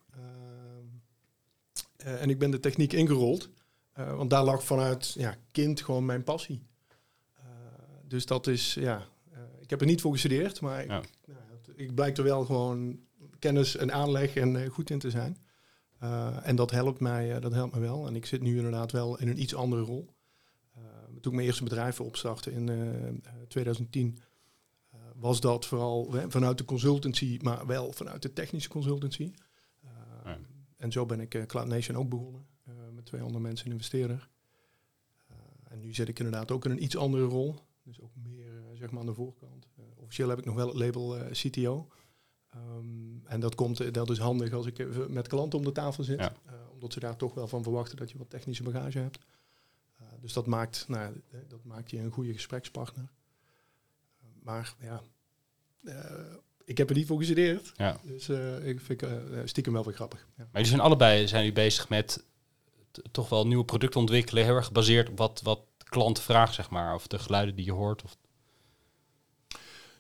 en 1.98 2.30
ik 2.30 2.40
ben 2.40 2.52
de 2.52 2.60
techniek 2.60 2.94
ingerold. 2.94 3.50
want 3.94 4.30
daar 4.30 4.44
lag 4.44 4.64
vanuit 4.64 5.14
ja, 5.18 5.36
kind 5.52 5.82
gewoon 5.82 6.06
mijn 6.06 6.24
passie. 6.24 6.64
dus 8.04 8.26
dat 8.26 8.48
is, 8.48 8.74
ja, 8.74 9.08
ik 9.60 9.70
heb 9.70 9.82
er 9.82 9.88
niet 9.88 10.02
voor 10.02 10.12
gestudeerd, 10.12 10.62
maar 10.62 10.86
ja. 10.86 10.98
ik, 11.00 11.08
nou, 11.26 11.44
ik 11.76 11.96
blijk 11.96 12.18
er 12.18 12.24
wel 12.24 12.46
gewoon 12.46 13.00
kennis 13.40 13.76
en 13.76 13.94
aanleg 13.94 14.36
en 14.36 14.68
goed 14.68 14.90
in 14.90 15.00
te 15.00 15.10
zijn. 15.10 15.38
en 16.44 16.56
dat 16.56 16.72
helpt, 16.72 17.00
mij, 17.00 17.40
dat 17.40 17.54
helpt 17.54 17.76
me 17.76 17.80
wel. 17.80 18.08
En 18.08 18.16
ik 18.16 18.26
zit 18.26 18.42
nu 18.42 18.56
inderdaad 18.56 18.92
wel 18.92 19.20
in 19.20 19.28
een 19.28 19.42
iets 19.42 19.56
andere 19.56 19.82
rol 19.82 20.16
toen 21.22 21.32
ik 21.32 21.38
mijn 21.38 21.48
eerste 21.48 21.64
bedrijf 21.64 22.02
opstartte 22.02 22.52
in 22.52 22.68
uh, 22.68 23.46
2010, 23.48 24.18
uh, 24.94 25.00
was 25.16 25.40
dat 25.40 25.66
vooral 25.66 26.14
vanuit 26.28 26.58
de 26.58 26.66
consultancy, 26.66 27.40
maar 27.42 27.66
wel 27.66 27.92
vanuit 27.92 28.22
de 28.22 28.34
technische 28.34 28.70
consultancy. 28.70 29.34
Ja. 30.24 30.38
En 30.78 30.92
zo 30.92 31.06
ben 31.06 31.20
ik 31.20 31.44
Cloud 31.48 31.68
Nation 31.68 31.98
ook 31.98 32.10
begonnen, 32.10 32.46
met 32.94 33.06
twee 33.06 33.22
andere 33.22 33.40
mensen, 33.40 33.66
een 33.66 33.72
investeerder. 33.72 34.30
en 35.64 35.80
nu 35.80 35.94
zit 35.94 36.08
ik 36.08 36.18
inderdaad 36.18 36.52
ook 36.52 36.66
in 36.66 36.72
een 36.72 36.84
iets 36.84 36.98
andere 36.98 37.24
rol, 37.24 37.56
dus 37.84 38.02
ook 38.02 38.12
meer 38.24 38.52
zeg 38.74 38.92
maar 38.92 39.00
aan 39.00 39.06
de 39.06 39.14
voorkant. 39.14 39.68
officieel 39.96 40.30
heb 40.30 40.40
ik 40.40 40.46
nog 40.46 40.56
wel 40.56 40.68
het 40.68 40.78
label 40.78 41.18
CTO. 41.32 41.88
Um, 42.56 43.22
en 43.26 43.40
dat, 43.40 43.56
komt, 43.56 43.94
dat 43.94 44.10
is 44.10 44.18
handig 44.18 44.54
als 44.54 44.66
ik 44.66 45.08
met 45.10 45.28
klanten 45.28 45.60
om 45.60 45.66
de 45.66 45.72
tafel 45.72 46.04
zit, 46.04 46.20
ja. 46.20 46.34
omdat 46.74 46.94
ze 46.94 47.00
daar 47.00 47.16
toch 47.16 47.34
wel 47.34 47.48
van 47.48 47.64
verwachten 47.64 47.98
dat 47.98 48.12
je 48.12 48.18
wat 48.18 48.30
technische 48.30 48.64
bagage 48.64 49.00
hebt. 49.00 49.20
Dus 50.22 50.34
dat 50.34 50.46
maakt, 50.46 50.86
nou, 50.88 51.22
dat 51.48 51.64
maakt 51.64 51.90
je 51.90 52.00
een 52.00 52.12
goede 52.12 52.34
gesprekspartner. 52.34 53.10
Maar 54.44 54.74
ja, 54.82 55.02
uh, 55.82 55.94
ik 56.66 56.78
heb 56.78 56.90
er 56.90 56.96
niet 56.96 57.08
voor 57.08 57.18
gestudeerd. 57.18 57.72
Ja. 57.76 58.00
Dus 58.04 58.30
ik 58.64 58.82
vind 58.82 59.04
stiekem 59.46 59.74
wel 59.74 59.84
weer 59.84 59.94
grappig. 59.94 60.20
Ja. 60.20 60.34
Maar 60.38 60.48
jullie 60.52 60.68
zijn 60.68 60.82
allebei 60.82 61.28
zijn 61.28 61.42
jullie 61.42 61.56
bezig 61.56 61.90
met 61.90 62.24
toch 63.12 63.30
wel 63.30 63.48
nieuwe 63.48 63.66
producten 63.66 64.00
ontwikkelen, 64.00 64.44
heel 64.44 64.56
erg 64.56 64.66
gebaseerd 64.66 65.10
op 65.10 65.18
wat, 65.18 65.42
wat 65.44 65.60
klanten 65.78 66.24
vragen, 66.24 66.54
zeg 66.54 66.70
maar, 66.70 66.94
of 66.96 67.08
de 67.08 67.20
geluiden 67.20 67.56
die 67.56 67.66
je 67.66 67.72
hoort. 67.72 68.04
Of 68.04 68.18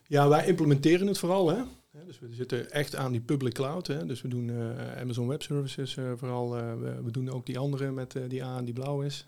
ja, 0.07 0.27
wij 0.27 0.47
implementeren 0.47 1.07
het 1.07 1.17
vooral, 1.17 1.49
hè. 1.49 1.63
Dus 2.05 2.19
we 2.19 2.33
zitten 2.33 2.71
echt 2.71 2.95
aan 2.95 3.11
die 3.11 3.21
public 3.21 3.53
cloud. 3.53 3.87
Hè. 3.87 4.05
Dus 4.05 4.21
we 4.21 4.27
doen 4.27 4.47
uh, 4.47 4.97
Amazon 5.01 5.27
Web 5.27 5.41
Services 5.41 5.95
uh, 5.95 6.11
vooral. 6.15 6.57
Uh, 6.57 6.73
we, 6.73 7.01
we, 7.03 7.11
doen 7.11 7.29
ook 7.29 7.45
die 7.45 7.59
andere 7.59 7.91
met 7.91 8.15
die 8.27 8.43
A 8.43 8.57
en 8.57 8.65
die 8.65 8.73
blauw 8.73 9.01
is. 9.01 9.25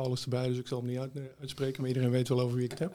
Paulus 0.00 0.22
erbij, 0.22 0.48
dus 0.48 0.58
ik 0.58 0.66
zal 0.66 0.78
hem 0.78 0.88
niet 0.88 0.98
uit, 0.98 1.10
uitspreken, 1.40 1.80
maar 1.80 1.88
iedereen 1.88 2.10
weet 2.10 2.28
wel 2.28 2.40
over 2.40 2.56
wie 2.56 2.64
ik 2.64 2.70
het 2.70 2.78
heb. 2.78 2.94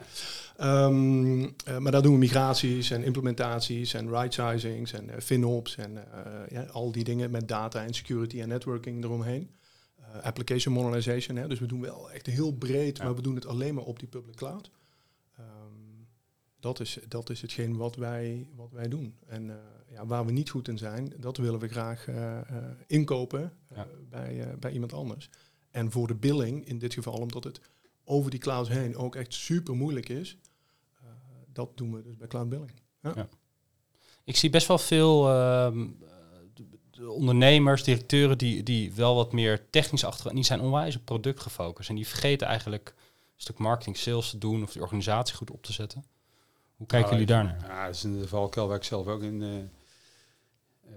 Um, 0.60 1.42
uh, 1.42 1.78
maar 1.78 1.92
daar 1.92 2.02
doen 2.02 2.12
we 2.12 2.18
migraties 2.18 2.90
en 2.90 3.02
implementaties 3.02 3.94
en 3.94 4.08
right-sizings 4.08 4.92
en 4.92 5.08
uh, 5.08 5.14
FinOps 5.18 5.76
en 5.76 5.92
uh, 5.92 6.00
ja, 6.48 6.62
al 6.62 6.92
die 6.92 7.04
dingen 7.04 7.30
met 7.30 7.48
data 7.48 7.84
en 7.84 7.94
security 7.94 8.40
en 8.40 8.48
networking 8.48 9.04
eromheen. 9.04 9.50
application 10.22 10.74
modernization, 10.74 11.36
hè, 11.36 11.48
dus 11.48 11.58
we 11.58 11.66
doen 11.66 11.80
wel 11.80 12.10
echt 12.10 12.26
heel 12.26 12.52
breed, 12.52 12.96
ja. 12.96 13.04
maar 13.04 13.14
we 13.14 13.22
doen 13.22 13.34
het 13.34 13.46
alleen 13.46 13.74
maar 13.74 13.84
op 13.84 13.98
die 13.98 14.08
public 14.08 14.36
cloud. 14.36 14.70
Um, 15.38 16.06
dat, 16.60 16.80
is, 16.80 16.98
dat 17.08 17.30
is 17.30 17.40
hetgeen 17.40 17.76
wat 17.76 17.96
wij, 17.96 18.48
wat 18.56 18.72
wij 18.72 18.88
doen. 18.88 19.14
En 19.26 19.60
ja, 19.90 20.06
waar 20.06 20.26
we 20.26 20.32
niet 20.32 20.50
goed 20.50 20.68
in 20.68 20.78
zijn, 20.78 21.12
dat 21.18 21.36
willen 21.36 21.60
we 21.60 21.68
graag 21.68 22.06
inkopen 22.86 23.52
ja. 23.74 23.86
bij, 24.10 24.56
bij 24.58 24.72
iemand 24.72 24.92
anders. 24.92 25.30
En 25.76 25.90
voor 25.90 26.06
de 26.06 26.14
billing, 26.14 26.66
in 26.66 26.78
dit 26.78 26.94
geval 26.94 27.14
omdat 27.14 27.44
het 27.44 27.60
over 28.04 28.30
die 28.30 28.40
clouds 28.40 28.68
heen 28.68 28.96
ook 28.96 29.16
echt 29.16 29.34
super 29.34 29.74
moeilijk 29.74 30.08
is, 30.08 30.36
uh, 31.02 31.08
dat 31.52 31.76
doen 31.76 31.92
we 31.92 32.02
dus 32.02 32.16
bij 32.16 32.26
cloud 32.26 32.48
billing. 32.48 32.72
Ja. 33.02 33.12
Ja. 33.14 33.28
Ik 34.24 34.36
zie 34.36 34.50
best 34.50 34.66
wel 34.66 34.78
veel 34.78 35.28
uh, 35.28 35.76
ondernemers, 37.08 37.82
directeuren 37.82 38.38
die, 38.38 38.62
die 38.62 38.92
wel 38.92 39.14
wat 39.14 39.32
meer 39.32 39.70
technisch 39.70 40.04
achter, 40.04 40.34
die 40.34 40.44
zijn 40.44 40.60
onwijs 40.60 40.96
op 40.96 41.04
product 41.04 41.40
gefocust 41.40 41.88
en 41.88 41.94
die 41.94 42.06
vergeten 42.06 42.46
eigenlijk 42.46 42.94
een 42.96 43.42
stuk 43.42 43.58
marketing, 43.58 43.96
sales 43.96 44.30
te 44.30 44.38
doen 44.38 44.62
of 44.62 44.72
die 44.72 44.82
organisatie 44.82 45.36
goed 45.36 45.50
op 45.50 45.62
te 45.62 45.72
zetten. 45.72 46.04
Hoe 46.76 46.86
kijken 46.86 47.10
nou, 47.10 47.22
jullie 47.22 47.34
daarnaar? 47.34 47.68
Ja, 47.68 47.86
dat 47.86 47.94
is 47.94 48.02
een 48.02 48.28
valkuil 48.28 48.66
waar 48.66 48.76
ik 48.76 48.84
zelf 48.84 49.06
ook 49.06 49.22
in, 49.22 49.40
uh, 49.40 50.94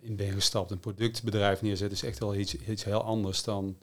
in 0.00 0.16
ben 0.16 0.32
gestapt. 0.32 0.70
Een 0.70 0.80
productbedrijf 0.80 1.62
neerzetten 1.62 1.96
is 1.96 2.04
echt 2.04 2.18
wel 2.18 2.34
iets, 2.34 2.56
iets 2.56 2.84
heel 2.84 3.02
anders 3.02 3.42
dan 3.42 3.76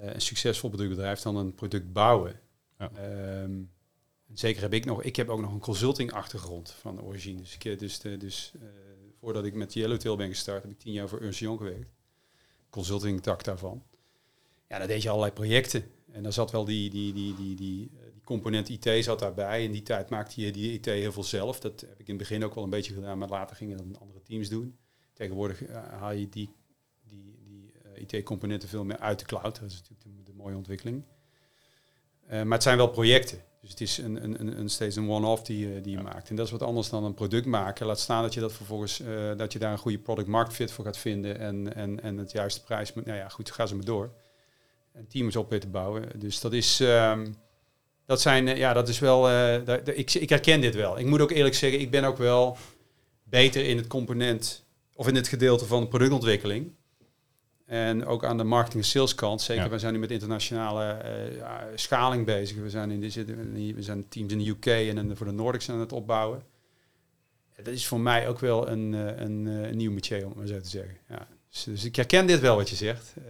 een 0.00 0.20
succesvol 0.20 0.68
productbedrijf 0.70 1.20
dan 1.20 1.36
een 1.36 1.54
product 1.54 1.92
bouwen. 1.92 2.40
Ja. 2.78 2.90
Ehm, 2.94 3.62
zeker 4.32 4.62
heb 4.62 4.72
ik 4.72 4.84
nog, 4.84 5.02
ik 5.02 5.16
heb 5.16 5.28
ook 5.28 5.40
nog 5.40 5.52
een 5.52 5.60
consulting 5.60 6.12
achtergrond 6.12 6.70
van 6.70 7.02
origine. 7.02 7.40
Dus, 7.40 7.56
ik, 7.58 7.78
dus, 7.78 7.98
de, 7.98 8.16
dus 8.16 8.52
uh, 8.56 8.62
voordat 9.20 9.44
ik 9.44 9.54
met 9.54 9.72
Yellowtail 9.72 10.16
ben 10.16 10.28
gestart, 10.28 10.62
heb 10.62 10.72
ik 10.72 10.78
tien 10.78 10.92
jaar 10.92 11.08
voor 11.08 11.20
Ernst 11.20 11.40
Young 11.40 11.58
gewerkt. 11.58 11.92
Consulting 12.70 13.22
tak 13.22 13.44
daarvan. 13.44 13.82
Ja, 14.68 14.78
dan 14.78 14.88
deed 14.88 15.02
je 15.02 15.08
allerlei 15.08 15.32
projecten. 15.32 15.84
En 16.12 16.22
daar 16.22 16.32
zat 16.32 16.50
wel 16.50 16.64
die, 16.64 16.90
die, 16.90 17.12
die, 17.12 17.34
die, 17.34 17.54
die, 17.54 17.90
die 18.14 18.22
component 18.24 18.68
IT 18.68 19.04
zat 19.04 19.18
daarbij. 19.18 19.64
In 19.64 19.72
die 19.72 19.82
tijd 19.82 20.10
maakte 20.10 20.40
je 20.40 20.52
die 20.52 20.72
IT 20.72 20.84
heel 20.84 21.12
veel 21.12 21.22
zelf. 21.22 21.60
Dat 21.60 21.80
heb 21.80 22.00
ik 22.00 22.08
in 22.08 22.14
het 22.14 22.16
begin 22.16 22.44
ook 22.44 22.54
wel 22.54 22.64
een 22.64 22.70
beetje 22.70 22.94
gedaan, 22.94 23.18
maar 23.18 23.28
later 23.28 23.56
gingen 23.56 23.76
dat 23.76 24.00
andere 24.00 24.22
teams 24.22 24.48
doen. 24.48 24.78
Tegenwoordig 25.12 25.62
haal 25.70 26.12
je 26.12 26.28
die, 26.28 26.50
IT-componenten 27.94 28.68
veel 28.68 28.84
meer 28.84 28.98
uit 28.98 29.18
de 29.18 29.24
cloud. 29.24 29.60
Dat 29.60 29.70
is 29.70 29.82
natuurlijk 29.88 30.02
de, 30.02 30.32
de 30.32 30.36
mooie 30.36 30.56
ontwikkeling. 30.56 31.02
Uh, 32.24 32.30
maar 32.30 32.52
het 32.52 32.62
zijn 32.62 32.76
wel 32.76 32.88
projecten. 32.88 33.42
Dus 33.60 33.70
het 33.70 33.80
is 33.80 33.98
een, 33.98 34.24
een, 34.24 34.58
een, 34.58 34.68
steeds 34.68 34.96
een 34.96 35.10
one-off 35.10 35.42
die, 35.42 35.80
die 35.80 35.96
je 35.96 36.02
maakt. 36.02 36.28
En 36.28 36.36
dat 36.36 36.46
is 36.46 36.52
wat 36.52 36.62
anders 36.62 36.88
dan 36.88 37.04
een 37.04 37.14
product 37.14 37.46
maken. 37.46 37.86
Laat 37.86 38.00
staan 38.00 38.22
dat 38.22 38.34
je 38.34 38.40
dat 38.40 38.52
vervolgens 38.52 39.02
dat 39.36 39.52
je 39.52 39.58
daar 39.58 39.72
een 39.72 39.78
goede 39.78 39.98
product 39.98 40.28
market 40.28 40.54
fit 40.54 40.72
voor 40.72 40.84
gaat 40.84 40.98
vinden 40.98 41.38
en, 41.38 41.74
en, 41.74 42.02
en 42.02 42.16
het 42.16 42.32
juiste 42.32 42.62
prijs. 42.62 42.94
Nou 42.94 43.18
ja, 43.18 43.28
goed, 43.28 43.50
ga 43.50 43.66
ze 43.66 43.74
maar 43.74 43.84
door. 43.84 44.10
En 44.92 45.06
teams 45.06 45.36
op 45.36 45.50
weer 45.50 45.60
te 45.60 45.68
bouwen. 45.68 46.20
Dus 46.20 46.40
dat 46.40 46.52
is. 46.52 46.80
Um, 46.80 47.36
dat 48.06 48.20
zijn, 48.20 48.56
ja, 48.56 48.72
dat 48.72 48.88
is 48.88 48.98
wel. 48.98 49.30
Uh, 49.30 49.64
dat, 49.64 49.88
ik, 49.88 50.14
ik 50.14 50.28
herken 50.28 50.60
dit 50.60 50.74
wel. 50.74 50.98
Ik 50.98 51.06
moet 51.06 51.20
ook 51.20 51.30
eerlijk 51.30 51.54
zeggen, 51.54 51.80
ik 51.80 51.90
ben 51.90 52.04
ook 52.04 52.16
wel 52.16 52.56
beter 53.22 53.64
in 53.64 53.76
het 53.76 53.86
component 53.86 54.64
of 54.94 55.08
in 55.08 55.14
het 55.14 55.28
gedeelte 55.28 55.66
van 55.66 55.80
de 55.80 55.88
productontwikkeling. 55.88 56.72
En 57.64 58.06
ook 58.06 58.24
aan 58.24 58.36
de 58.36 58.44
marketing 58.44 58.82
en 58.82 58.88
sales 58.88 59.14
kant. 59.14 59.42
Zeker, 59.42 59.64
ja. 59.64 59.70
we 59.70 59.78
zijn 59.78 59.92
nu 59.92 59.98
met 59.98 60.10
internationale 60.10 61.02
uh, 61.04 61.36
ja, 61.36 61.66
schaling 61.74 62.26
bezig. 62.26 62.56
We 62.56 62.70
zijn, 62.70 62.90
in 62.90 63.00
de, 63.00 63.74
we 63.74 63.82
zijn 63.82 64.08
teams 64.08 64.32
in 64.32 64.38
de 64.38 64.48
UK 64.48 64.66
en 64.66 65.16
voor 65.16 65.26
de 65.26 65.32
Nordics 65.32 65.70
aan 65.70 65.80
het 65.80 65.92
opbouwen. 65.92 66.42
Dat 67.56 67.74
is 67.74 67.86
voor 67.86 68.00
mij 68.00 68.28
ook 68.28 68.38
wel 68.38 68.68
een, 68.68 68.92
een, 68.92 69.46
een 69.46 69.76
nieuw 69.76 69.92
métier, 69.92 70.22
om 70.22 70.28
het 70.28 70.36
maar 70.36 70.46
zo 70.46 70.60
te 70.60 70.68
zeggen. 70.68 70.96
Ja. 71.08 71.28
Dus, 71.50 71.64
dus, 71.64 71.84
ik 71.84 71.96
herken 71.96 72.26
dit 72.26 72.40
wel 72.40 72.56
wat 72.56 72.68
je 72.68 72.76
zegt. 72.76 73.14
Uh, 73.22 73.28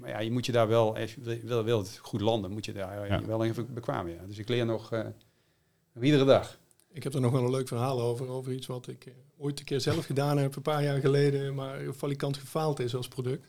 maar 0.00 0.10
ja, 0.10 0.18
je 0.18 0.30
moet 0.30 0.46
je 0.46 0.52
daar 0.52 0.68
wel, 0.68 0.96
als 0.96 1.14
je 1.14 1.40
wil, 1.44 1.64
wil 1.64 1.78
het 1.78 1.98
goed 2.02 2.20
landen, 2.20 2.50
moet 2.50 2.64
je 2.64 2.72
daar 2.72 3.06
ja. 3.06 3.24
wel 3.24 3.44
even 3.44 3.74
bekwamen. 3.74 4.12
Ja. 4.12 4.26
Dus 4.26 4.38
ik 4.38 4.48
leer 4.48 4.66
nog, 4.66 4.92
uh, 4.92 5.00
nog 5.92 6.04
iedere 6.04 6.24
dag. 6.24 6.58
Ik 6.92 7.02
heb 7.02 7.14
er 7.14 7.20
nog 7.20 7.32
wel 7.32 7.44
een 7.44 7.50
leuk 7.50 7.68
verhaal 7.68 8.00
over, 8.00 8.28
over 8.28 8.52
iets 8.52 8.66
wat 8.66 8.88
ik 8.88 9.12
ooit 9.38 9.58
een 9.58 9.64
keer 9.64 9.80
zelf 9.80 10.06
gedaan 10.06 10.38
heb, 10.38 10.56
een 10.56 10.62
paar 10.62 10.82
jaar 10.82 11.00
geleden, 11.00 11.54
maar 11.54 11.78
valikant 11.88 12.36
gefaald 12.36 12.80
is 12.80 12.94
als 12.94 13.08
product. 13.08 13.48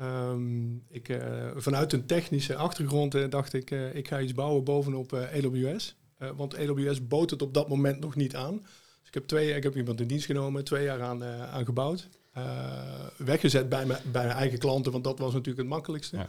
Um, 0.00 0.82
ik, 0.88 1.18
vanuit 1.56 1.92
een 1.92 2.06
technische 2.06 2.56
achtergrond 2.56 3.30
dacht 3.30 3.52
ik, 3.52 3.70
ik 3.70 4.08
ga 4.08 4.20
iets 4.20 4.34
bouwen 4.34 4.64
bovenop 4.64 5.12
AWS. 5.12 5.96
want 6.36 6.56
AWS 6.56 7.06
bood 7.06 7.30
het 7.30 7.42
op 7.42 7.54
dat 7.54 7.68
moment 7.68 8.00
nog 8.00 8.14
niet 8.14 8.36
aan. 8.36 8.56
Dus 9.00 9.08
ik 9.08 9.14
heb, 9.14 9.26
twee, 9.26 9.54
ik 9.54 9.62
heb 9.62 9.76
iemand 9.76 10.00
in 10.00 10.06
dienst 10.06 10.26
genomen, 10.26 10.64
twee 10.64 10.84
jaar 10.84 11.02
aan, 11.02 11.24
aan 11.24 11.64
gebouwd. 11.64 12.08
Weggezet 13.16 13.68
bij, 13.68 13.86
me, 13.86 13.96
bij 14.12 14.24
mijn 14.24 14.36
eigen 14.36 14.58
klanten, 14.58 14.92
want 14.92 15.04
dat 15.04 15.18
was 15.18 15.32
natuurlijk 15.32 15.58
het 15.58 15.68
makkelijkste. 15.68 16.16
Ja. 16.16 16.28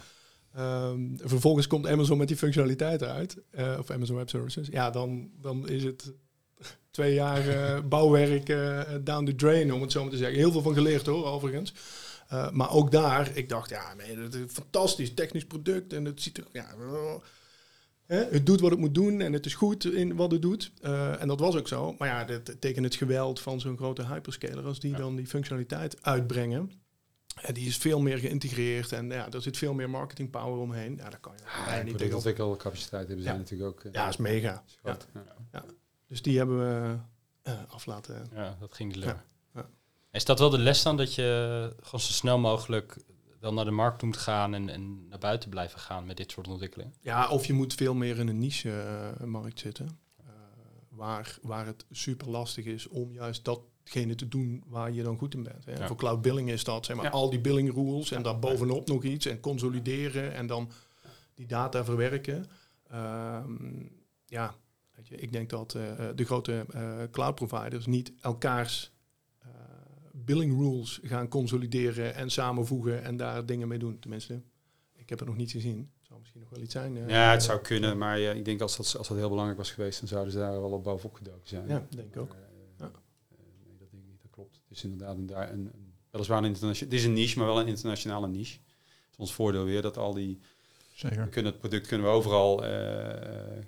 Um, 0.89 1.17
vervolgens 1.24 1.67
komt 1.67 1.88
Amazon 1.88 2.17
met 2.17 2.27
die 2.27 2.38
functionaliteit 2.38 3.03
uit, 3.03 3.38
of 3.79 3.91
Amazon 3.91 4.15
Web 4.15 4.29
Services. 4.29 4.67
Ja, 4.67 4.89
dan, 4.89 5.29
dan 5.41 5.67
is 5.67 5.84
het 5.84 6.13
twee 6.91 7.13
jaar 7.13 7.88
bouwwerk 7.88 8.46
down 9.03 9.25
the 9.25 9.36
drain, 9.36 9.74
om 9.74 9.82
het 9.82 9.91
zo 9.91 10.01
maar 10.01 10.12
te 10.12 10.17
zeggen. 10.17 10.38
Heel 10.38 10.51
veel 10.51 10.62
van 10.62 10.74
geleerd 10.74 11.05
hoor, 11.05 11.25
overigens. 11.25 11.74
Maar 12.52 12.72
ook 12.72 12.92
daar, 12.92 13.38
ik 13.38 13.50
dacht, 13.50 13.70
ja, 13.70 13.94
nee, 13.94 14.16
dat 14.16 14.34
is 14.34 14.42
een 14.42 14.50
fantastisch 14.50 15.13
technisch 15.13 15.46
product 15.46 15.94
en 15.94 16.06
het 16.06 16.22
ziet 16.22 16.38
er, 16.38 16.46
ja, 16.52 16.75
Hè, 18.06 18.24
het 18.30 18.46
doet 18.46 18.60
wat 18.60 18.72
het 18.72 18.80
moet 18.80 18.94
doen 18.94 19.22
en 19.22 19.34
het 19.34 19.46
is 19.46 19.54
goed 19.54 19.86
in 19.86 20.16
wat 20.16 20.32
het 20.32 20.42
doet. 20.42 20.72
Uh, 20.82 21.22
en 21.22 21.28
dat 21.28 21.40
was 21.40 21.56
ook 21.56 21.68
zo. 21.68 21.96
Maar 21.98 22.08
ja, 22.08 22.25
dat, 22.25 22.62
tegen 22.62 22.84
het 22.84 22.96
geweld 22.96 23.40
van 23.40 23.60
zo'n 23.60 23.78
grote 23.78 24.06
hyperscaler, 24.06 24.66
als 24.66 24.80
die 24.80 24.92
ja. 24.92 24.98
dan 24.98 25.16
die 25.16 25.28
functionaliteit 25.28 26.04
uitbrengen, 26.04 26.72
en 27.41 27.54
die 27.54 27.67
is 27.67 27.78
veel 27.78 28.00
meer 28.00 28.17
geïntegreerd 28.17 28.91
en 28.91 29.10
ja, 29.10 29.32
er 29.32 29.41
zit 29.41 29.58
veel 29.58 29.74
meer 29.74 29.89
marketing 29.89 30.30
power 30.30 30.60
omheen. 30.60 30.96
Ja, 30.96 31.10
daar 31.10 31.19
kan 31.19 31.34
je 31.36 31.43
ja, 31.72 31.82
niet 31.82 31.98
tegen. 31.98 32.15
ontwikkelcapaciteit 32.15 33.08
hebben 33.08 33.26
zijn 33.26 33.38
natuurlijk 33.38 33.69
ook. 33.69 33.84
Uh, 33.84 33.93
ja, 33.93 34.08
is 34.08 34.17
mega. 34.17 34.63
Is 34.67 34.80
ja. 34.84 34.98
Ja. 35.52 35.65
Dus 36.08 36.22
die 36.22 36.38
hebben 36.38 36.58
we 36.58 36.98
uh, 37.43 37.54
af 37.67 37.86
laten. 37.86 38.30
Ja, 38.34 38.58
dat 38.60 38.74
ging 38.74 38.89
niet 38.89 38.98
lukken. 38.98 39.24
Is 40.13 40.26
dat 40.26 40.39
wel 40.39 40.49
de 40.49 40.58
les 40.58 40.84
dan 40.84 40.97
dat 40.97 41.15
je 41.15 41.69
gewoon 41.82 41.99
zo 41.99 42.12
snel 42.12 42.39
mogelijk 42.39 42.97
wel 43.39 43.54
naar 43.54 43.65
de 43.65 43.71
markt 43.71 44.02
moet 44.02 44.17
gaan 44.17 44.54
en, 44.54 44.69
en 44.69 45.08
naar 45.08 45.19
buiten 45.19 45.49
blijven 45.49 45.80
gaan 45.80 46.06
met 46.06 46.17
dit 46.17 46.32
soort 46.32 46.47
ontwikkelingen? 46.47 46.93
Ja, 47.02 47.30
of 47.30 47.45
je 47.45 47.54
moet 47.54 47.73
veel 47.73 47.93
meer 47.93 48.19
in 48.19 48.28
een 48.28 48.39
niche-markt 48.39 49.60
zitten. 49.60 49.99
Uh, 50.19 50.26
waar, 50.89 51.38
waar 51.41 51.65
het 51.65 51.86
super 51.91 52.30
lastig 52.30 52.65
is 52.65 52.88
om 52.88 53.13
juist 53.13 53.45
datgene 53.45 54.15
te 54.15 54.28
doen 54.28 54.63
waar 54.67 54.91
je 54.91 55.04
dan 55.04 55.17
goed 55.17 55.34
in 55.34 55.43
bent. 55.43 55.65
Hè. 55.65 55.71
Ja. 55.71 55.88
Voor 55.88 55.95
cloud 55.95 56.21
billing 56.21 56.49
is 56.49 56.63
dat 56.63 56.86
zeg 56.86 56.95
maar, 56.95 57.06
ja. 57.06 57.12
al 57.12 57.30
die 57.30 57.41
billing 57.41 57.73
rules 57.73 58.12
en 58.12 58.23
daar 58.23 58.39
bovenop 58.39 58.88
nog 58.88 59.04
iets 59.04 59.26
en 59.26 59.39
consolideren 59.39 60.34
en 60.34 60.47
dan 60.47 60.71
die 61.34 61.47
data 61.47 61.86
verwerken. 61.86 62.45
Uh, 62.91 63.39
ja, 64.26 64.56
weet 64.95 65.08
je, 65.08 65.15
ik 65.15 65.32
denk 65.32 65.49
dat 65.49 65.73
uh, 65.73 65.84
de 66.15 66.26
grote 66.26 66.65
cloud 67.12 67.36
providers 67.36 67.86
niet 67.86 68.13
elkaars 68.21 68.92
billing 70.15 70.58
rules 70.58 70.99
gaan 71.04 71.28
consolideren 71.28 72.15
en 72.15 72.30
samenvoegen 72.30 73.04
en 73.04 73.17
daar 73.17 73.45
dingen 73.45 73.67
mee 73.67 73.80
doen. 73.80 73.99
Tenminste, 73.99 74.41
ik 74.93 75.10
heb 75.10 75.19
het 75.19 75.28
nog 75.28 75.38
niet 75.38 75.52
gezien. 75.52 75.91
Het 75.97 76.08
zou 76.08 76.19
misschien 76.19 76.41
nog 76.41 76.49
wel 76.49 76.62
iets 76.62 76.73
zijn. 76.73 76.95
Uh, 76.95 77.10
ja, 77.10 77.32
het 77.32 77.43
zou 77.43 77.62
kunnen, 77.62 77.97
maar 77.97 78.19
uh, 78.19 78.36
ik 78.36 78.45
denk 78.45 78.62
als 78.62 78.78
dat, 78.78 78.97
als 78.97 79.08
dat 79.08 79.17
heel 79.17 79.30
belangrijk 79.30 79.58
was 79.58 79.71
geweest, 79.71 79.99
dan 79.99 80.08
zouden 80.08 80.32
ze 80.32 80.39
daar 80.39 80.62
wel 80.62 80.71
op 80.71 80.84
bovenop 80.84 81.15
gedoken 81.15 81.47
zijn. 81.47 81.67
Ja, 81.67 81.86
denk 81.89 82.08
ik 82.08 82.17
ook. 82.17 82.34
Uh, 82.34 82.39
ja. 82.78 82.91
nee, 83.65 83.78
dat 83.80 83.91
denk 83.91 84.04
ik 84.04 84.10
niet, 84.10 84.21
dat 84.21 84.32
klopt. 84.32 84.62
Het 84.67 84.78
is 84.78 84.84
inderdaad 84.84 85.17
een, 85.17 85.30
een, 85.54 85.60
een 85.73 85.93
weliswaar 86.10 86.38
een 86.38 86.45
internationale, 86.45 86.91
het 86.91 86.99
is 86.99 87.06
een 87.06 87.13
niche, 87.13 87.38
maar 87.38 87.47
wel 87.47 87.60
een 87.60 87.67
internationale 87.67 88.28
niche. 88.28 88.54
Het 88.54 89.12
is 89.12 89.17
ons 89.17 89.34
voordeel 89.34 89.63
weer 89.63 89.82
dat 89.82 89.97
al 89.97 90.13
die 90.13 90.39
Zeker. 90.93 91.23
We 91.23 91.30
kunnen 91.30 91.52
het 91.52 91.62
product 91.62 91.88
kunnen 91.88 92.08
we 92.08 92.13
overal 92.13 92.56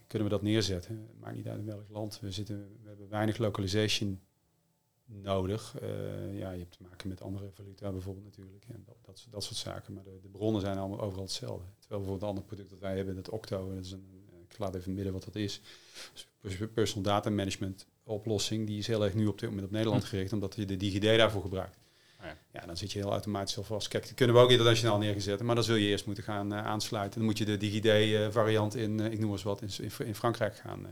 kunnen 0.07 0.27
we 0.27 0.29
dat 0.29 0.41
neerzetten. 0.41 0.97
Het 1.07 1.19
maakt 1.19 1.35
niet 1.35 1.47
uit 1.47 1.59
in 1.59 1.65
welk 1.65 1.89
land. 1.89 2.19
We, 2.21 2.31
zitten, 2.31 2.77
we 2.81 2.87
hebben 2.87 3.09
weinig 3.09 3.37
localization 3.37 4.19
nodig. 5.05 5.75
Uh, 5.83 6.39
ja, 6.39 6.51
je 6.51 6.59
hebt 6.59 6.77
te 6.77 6.83
maken 6.89 7.09
met 7.09 7.21
andere 7.21 7.49
valuta 7.51 7.91
bijvoorbeeld 7.91 8.25
natuurlijk. 8.25 8.65
En 8.67 8.83
dat, 8.85 8.95
dat, 9.01 9.27
dat 9.29 9.43
soort 9.43 9.57
zaken. 9.57 9.93
Maar 9.93 10.03
de, 10.03 10.19
de, 10.21 10.27
bronnen 10.27 10.61
zijn 10.61 10.77
allemaal 10.77 11.01
overal 11.01 11.23
hetzelfde. 11.23 11.65
Terwijl 11.79 12.01
bijvoorbeeld 12.01 12.21
een 12.21 12.27
ander 12.27 12.43
product 12.43 12.69
dat 12.69 12.79
wij 12.79 12.95
hebben, 12.95 13.15
het 13.15 13.29
Octo, 13.29 13.73
dat 13.75 13.85
is 13.85 13.91
een, 13.91 14.25
ik 14.49 14.57
laat 14.57 14.75
even 14.75 14.93
midden 14.93 15.13
wat 15.13 15.23
dat 15.23 15.35
is. 15.35 15.61
Dus 16.41 16.57
personal 16.73 17.03
data 17.03 17.29
management 17.29 17.87
oplossing, 18.03 18.67
die 18.67 18.77
is 18.77 18.87
heel 18.87 19.03
erg 19.03 19.13
nu 19.13 19.27
op 19.27 19.39
dit 19.39 19.49
moment 19.49 19.67
op 19.67 19.73
Nederland 19.73 20.03
hm. 20.03 20.09
gericht, 20.09 20.33
omdat 20.33 20.55
je 20.55 20.65
de 20.65 20.77
DigiD 20.77 21.01
daarvoor 21.01 21.41
gebruikt. 21.41 21.77
Ja. 22.21 22.37
ja, 22.51 22.65
dan 22.65 22.77
zit 22.77 22.91
je 22.91 22.99
heel 22.99 23.11
automatisch 23.11 23.57
al 23.57 23.63
vast. 23.63 23.87
Kijk, 23.87 24.05
die 24.05 24.13
kunnen 24.13 24.35
we 24.35 24.41
ook 24.41 24.51
internationaal 24.51 24.97
neerzetten, 24.97 25.45
maar 25.45 25.55
dan 25.55 25.63
zul 25.63 25.75
je 25.75 25.87
eerst 25.87 26.05
moeten 26.05 26.23
gaan 26.23 26.53
uh, 26.53 26.65
aansluiten. 26.65 27.17
Dan 27.17 27.27
moet 27.27 27.37
je 27.37 27.45
de 27.45 27.57
DigiD-variant 27.57 28.75
uh, 28.75 28.83
in, 28.83 28.99
ik 28.99 29.19
noem 29.19 29.31
eens 29.31 29.43
wat, 29.43 29.61
in, 29.61 29.69
in, 29.77 30.05
in 30.05 30.15
Frankrijk 30.15 30.55
gaan, 30.55 30.87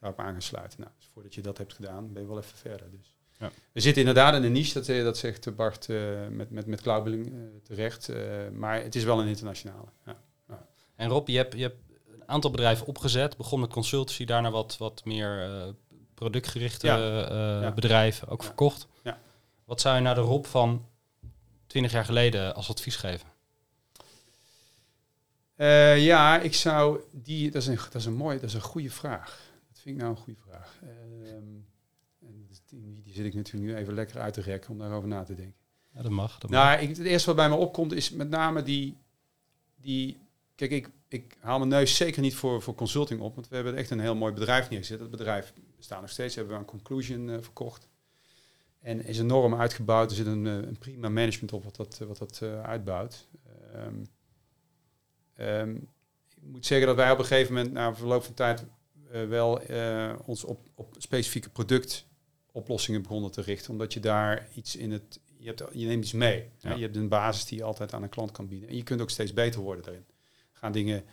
daarop 0.00 0.20
aangesluiten. 0.20 0.80
Nou, 0.80 0.92
dus 0.96 1.08
voordat 1.12 1.34
je 1.34 1.40
dat 1.40 1.58
hebt 1.58 1.72
gedaan, 1.72 2.12
ben 2.12 2.22
je 2.22 2.28
wel 2.28 2.38
even 2.38 2.56
verder. 2.56 2.90
Dus. 2.90 3.14
Ja. 3.42 3.50
We 3.72 3.80
zitten 3.80 4.02
inderdaad 4.02 4.34
in 4.34 4.42
een 4.42 4.52
niche, 4.52 4.74
dat, 4.80 5.04
dat 5.04 5.18
zegt 5.18 5.56
Bart 5.56 5.88
uh, 5.88 6.28
met, 6.30 6.50
met, 6.50 6.66
met 6.66 6.80
cloudbilling 6.80 7.26
uh, 7.26 7.40
terecht. 7.62 8.08
Uh, 8.08 8.16
maar 8.52 8.82
het 8.82 8.94
is 8.94 9.04
wel 9.04 9.20
een 9.20 9.26
internationale. 9.26 9.88
Ja. 10.06 10.16
Ja. 10.48 10.66
En 10.96 11.08
Rob, 11.08 11.28
je 11.28 11.36
hebt, 11.36 11.54
je 11.54 11.62
hebt 11.62 11.76
een 12.12 12.28
aantal 12.28 12.50
bedrijven 12.50 12.86
opgezet. 12.86 13.36
Begon 13.36 13.60
met 13.60 13.70
consultancy, 13.70 14.24
daarna 14.24 14.50
wat, 14.50 14.76
wat 14.78 15.04
meer 15.04 15.50
productgerichte 16.14 17.72
bedrijven 17.74 18.28
ook 18.28 18.42
verkocht. 18.42 18.86
Wat 19.64 19.80
zou 19.80 19.96
je 19.96 20.02
naar 20.02 20.14
de 20.14 20.20
Rob 20.20 20.44
van 20.44 20.88
20 21.66 21.92
jaar 21.92 22.04
geleden 22.04 22.54
als 22.54 22.70
advies 22.70 22.96
geven? 22.96 23.28
ja, 26.00 26.40
ik 26.40 26.54
zou 26.54 27.00
die. 27.10 27.50
Dat 27.50 27.62
is 27.62 27.68
een, 27.68 27.76
dat 27.76 27.94
is 27.94 28.04
een 28.04 28.14
mooie, 28.14 28.38
dat 28.38 28.48
is 28.48 28.54
een 28.54 28.60
goede 28.60 28.90
vraag. 28.90 29.40
Dat 29.68 29.80
vind 29.80 29.94
ik 29.94 30.02
nou 30.02 30.10
een 30.16 30.22
goede 30.22 30.40
vraag. 30.46 30.78
Ehm, 30.82 31.71
die, 32.80 33.02
die 33.02 33.14
zit 33.14 33.24
ik 33.24 33.34
natuurlijk 33.34 33.72
nu 33.72 33.78
even 33.78 33.94
lekker 33.94 34.20
uit 34.20 34.34
te 34.34 34.40
rekken 34.40 34.70
om 34.70 34.78
daarover 34.78 35.08
na 35.08 35.22
te 35.22 35.34
denken. 35.34 35.54
Ja, 35.94 36.02
dat 36.02 36.10
mag. 36.10 36.38
Dat 36.38 36.50
nou, 36.50 36.80
Ik, 36.80 36.88
het 36.88 36.98
eerste 36.98 37.26
wat 37.26 37.36
bij 37.36 37.48
me 37.48 37.54
opkomt 37.54 37.92
is 37.92 38.10
met 38.10 38.28
name 38.28 38.62
die... 38.62 38.96
die 39.76 40.16
kijk, 40.54 40.70
ik, 40.70 40.90
ik 41.08 41.36
haal 41.40 41.58
mijn 41.58 41.70
neus 41.70 41.96
zeker 41.96 42.22
niet 42.22 42.34
voor, 42.34 42.62
voor 42.62 42.74
consulting 42.74 43.20
op, 43.20 43.34
want 43.34 43.48
we 43.48 43.54
hebben 43.54 43.76
echt 43.76 43.90
een 43.90 44.00
heel 44.00 44.14
mooi 44.14 44.32
bedrijf 44.32 44.70
neergezet. 44.70 44.98
Dat 44.98 45.10
bedrijf 45.10 45.52
bestaat 45.76 46.00
nog 46.00 46.10
steeds, 46.10 46.34
hebben 46.34 46.52
we 46.54 46.60
aan 46.60 46.66
Conclusion 46.66 47.28
uh, 47.28 47.36
verkocht. 47.40 47.88
En 48.80 49.04
is 49.04 49.18
enorm 49.18 49.54
uitgebouwd. 49.54 50.10
Er 50.10 50.16
zit 50.16 50.26
een, 50.26 50.44
uh, 50.44 50.54
een 50.54 50.78
prima 50.78 51.08
management 51.08 51.52
op 51.52 51.64
wat 51.64 51.76
dat, 51.76 51.98
wat 51.98 52.18
dat 52.18 52.42
uitbouwt. 52.62 53.28
Um, 53.76 54.06
um, 55.46 55.88
ik 56.28 56.48
moet 56.48 56.66
zeggen 56.66 56.86
dat 56.86 56.96
wij 56.96 57.10
op 57.10 57.18
een 57.18 57.24
gegeven 57.24 57.54
moment, 57.54 57.72
na 57.72 57.94
verloop 57.94 58.24
van 58.24 58.34
tijd, 58.34 58.64
wel 59.28 59.60
ons 60.24 60.44
op, 60.44 60.68
op 60.74 60.94
specifieke 60.98 61.50
product 61.50 62.06
oplossingen 62.52 63.02
begonnen 63.02 63.30
te 63.30 63.40
richten. 63.40 63.70
Omdat 63.70 63.92
je 63.92 64.00
daar 64.00 64.48
iets 64.54 64.76
in 64.76 64.90
het, 64.90 65.20
je, 65.38 65.46
hebt, 65.46 65.62
je 65.72 65.86
neemt 65.86 66.04
iets 66.04 66.12
mee. 66.12 66.48
Ja. 66.58 66.74
Je 66.74 66.82
hebt 66.82 66.96
een 66.96 67.08
basis 67.08 67.44
die 67.44 67.58
je 67.58 67.64
altijd 67.64 67.92
aan 67.92 68.02
een 68.02 68.08
klant 68.08 68.30
kan 68.30 68.48
bieden. 68.48 68.68
En 68.68 68.76
je 68.76 68.82
kunt 68.82 69.00
ook 69.00 69.10
steeds 69.10 69.32
beter 69.32 69.60
worden 69.60 69.84
daarin. 69.84 70.04
Gaan 70.52 70.72
dingen 70.72 71.04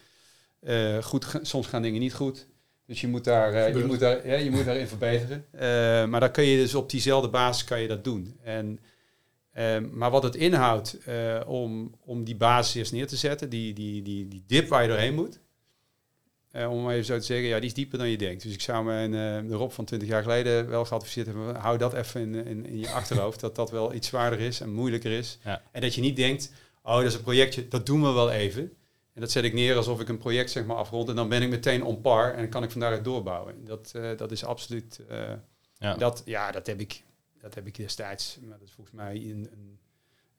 eh, 0.60 1.04
goed, 1.04 1.40
soms 1.42 1.68
gaan 1.68 1.82
dingen 1.82 2.00
niet 2.00 2.14
goed. 2.14 2.48
Dus 2.90 3.02
je 3.02 3.08
moet, 3.08 3.24
daar, 3.24 3.54
eh, 3.54 3.76
je 3.76 3.86
moet, 3.86 4.00
daar, 4.00 4.28
ja, 4.28 4.36
je 4.36 4.52
moet 4.52 4.66
daarin 4.66 4.88
verbeteren. 4.88 5.46
Eh, 5.52 6.06
maar 6.06 6.20
dan 6.20 6.32
kun 6.32 6.44
je 6.44 6.58
dus 6.58 6.76
op 6.76 6.90
diezelfde 6.90 7.30
basis 7.30 7.64
kan 7.64 7.82
je 7.82 7.88
dat 7.88 8.04
doen. 8.04 8.38
En, 8.44 8.80
eh, 9.52 9.80
maar 9.92 10.12
wat 10.12 10.24
het 10.24 10.36
inhoudt 10.36 10.98
om, 11.48 11.96
om 12.06 12.24
die 12.24 12.36
basis 12.36 12.76
eerst 12.76 12.92
neer 12.92 13.08
te 13.08 13.16
zetten, 13.16 13.50
die, 13.50 13.74
die, 13.74 14.02
die, 14.02 14.28
die 14.28 14.44
dip 14.48 14.68
waar 14.68 14.82
je 14.82 14.88
doorheen 14.88 15.14
moet. 15.14 15.40
Eh, 16.52 16.72
om 16.72 16.84
maar 16.84 16.94
even 16.94 17.06
zo 17.06 17.18
te 17.18 17.26
zeggen, 17.26 17.48
ja, 17.48 17.56
die 17.56 17.66
is 17.66 17.74
dieper 17.74 17.98
dan 17.98 18.10
je 18.10 18.18
denkt. 18.18 18.44
Dus 18.44 18.54
ik 18.54 18.62
zou 18.62 18.86
mijn 18.86 19.14
eh, 19.14 19.52
Rob 19.52 19.72
van 19.72 19.86
20 19.86 20.08
jaar 20.08 20.22
geleden 20.22 20.70
wel 20.70 20.86
geadviseerd 20.86 21.26
hebben. 21.26 21.56
Hou 21.56 21.78
dat 21.78 21.94
even 21.94 22.22
in, 22.22 22.46
in, 22.46 22.66
in 22.66 22.80
je 22.80 22.90
achterhoofd. 22.90 23.40
dat 23.40 23.56
dat 23.56 23.72
wel 23.72 23.94
iets 23.94 24.08
zwaarder 24.08 24.40
is 24.40 24.62
en 24.62 24.74
moeilijker 24.74 25.12
is. 25.12 25.38
Ja. 25.44 25.62
En 25.72 25.82
dat 25.82 25.96
je 25.96 26.02
niet 26.02 26.16
denkt, 26.16 26.52
oh, 26.84 26.96
dat 26.96 27.04
is 27.04 27.14
een 27.14 27.22
projectje, 27.22 27.68
dat 27.68 27.86
doen 27.86 28.02
we 28.02 28.12
wel 28.12 28.32
even. 28.32 28.62
En 29.14 29.22
dat 29.22 29.32
zet 29.32 29.44
ik 29.44 29.54
neer 29.54 29.76
alsof 29.76 30.00
ik 30.00 30.10
een 30.10 30.18
project 30.18 30.52
zeg 30.52 30.66
maar 30.66 30.76
afrond. 30.76 31.10
En 31.10 31.16
dan 31.16 31.30
ben 31.30 31.42
ik 31.42 31.50
meteen 31.50 31.84
on 31.84 32.02
par 32.02 32.32
en 32.34 32.38
dan 32.38 32.50
kan 32.50 32.64
ik 32.64 32.72
van 32.72 32.82
daaruit 32.82 33.04
doorbouwen. 33.04 33.66
Dat, 33.66 33.92
eh, 33.96 34.18
dat 34.18 34.32
is 34.32 34.44
absoluut. 34.44 35.00
Ja. 35.78 35.94
dat, 35.94 36.22
ja, 36.26 36.52
dat 36.52 36.68
heb 36.68 36.80
ik, 36.80 37.04
dat 37.42 37.56
heb 37.56 37.68
ik 37.68 37.76
destijds. 37.76 38.38
Maar 38.42 38.60
dat 38.60 38.68
is 38.68 38.74
volgens 38.74 38.96
mij 38.96 39.16
een, 39.16 39.50
een, 39.52 39.80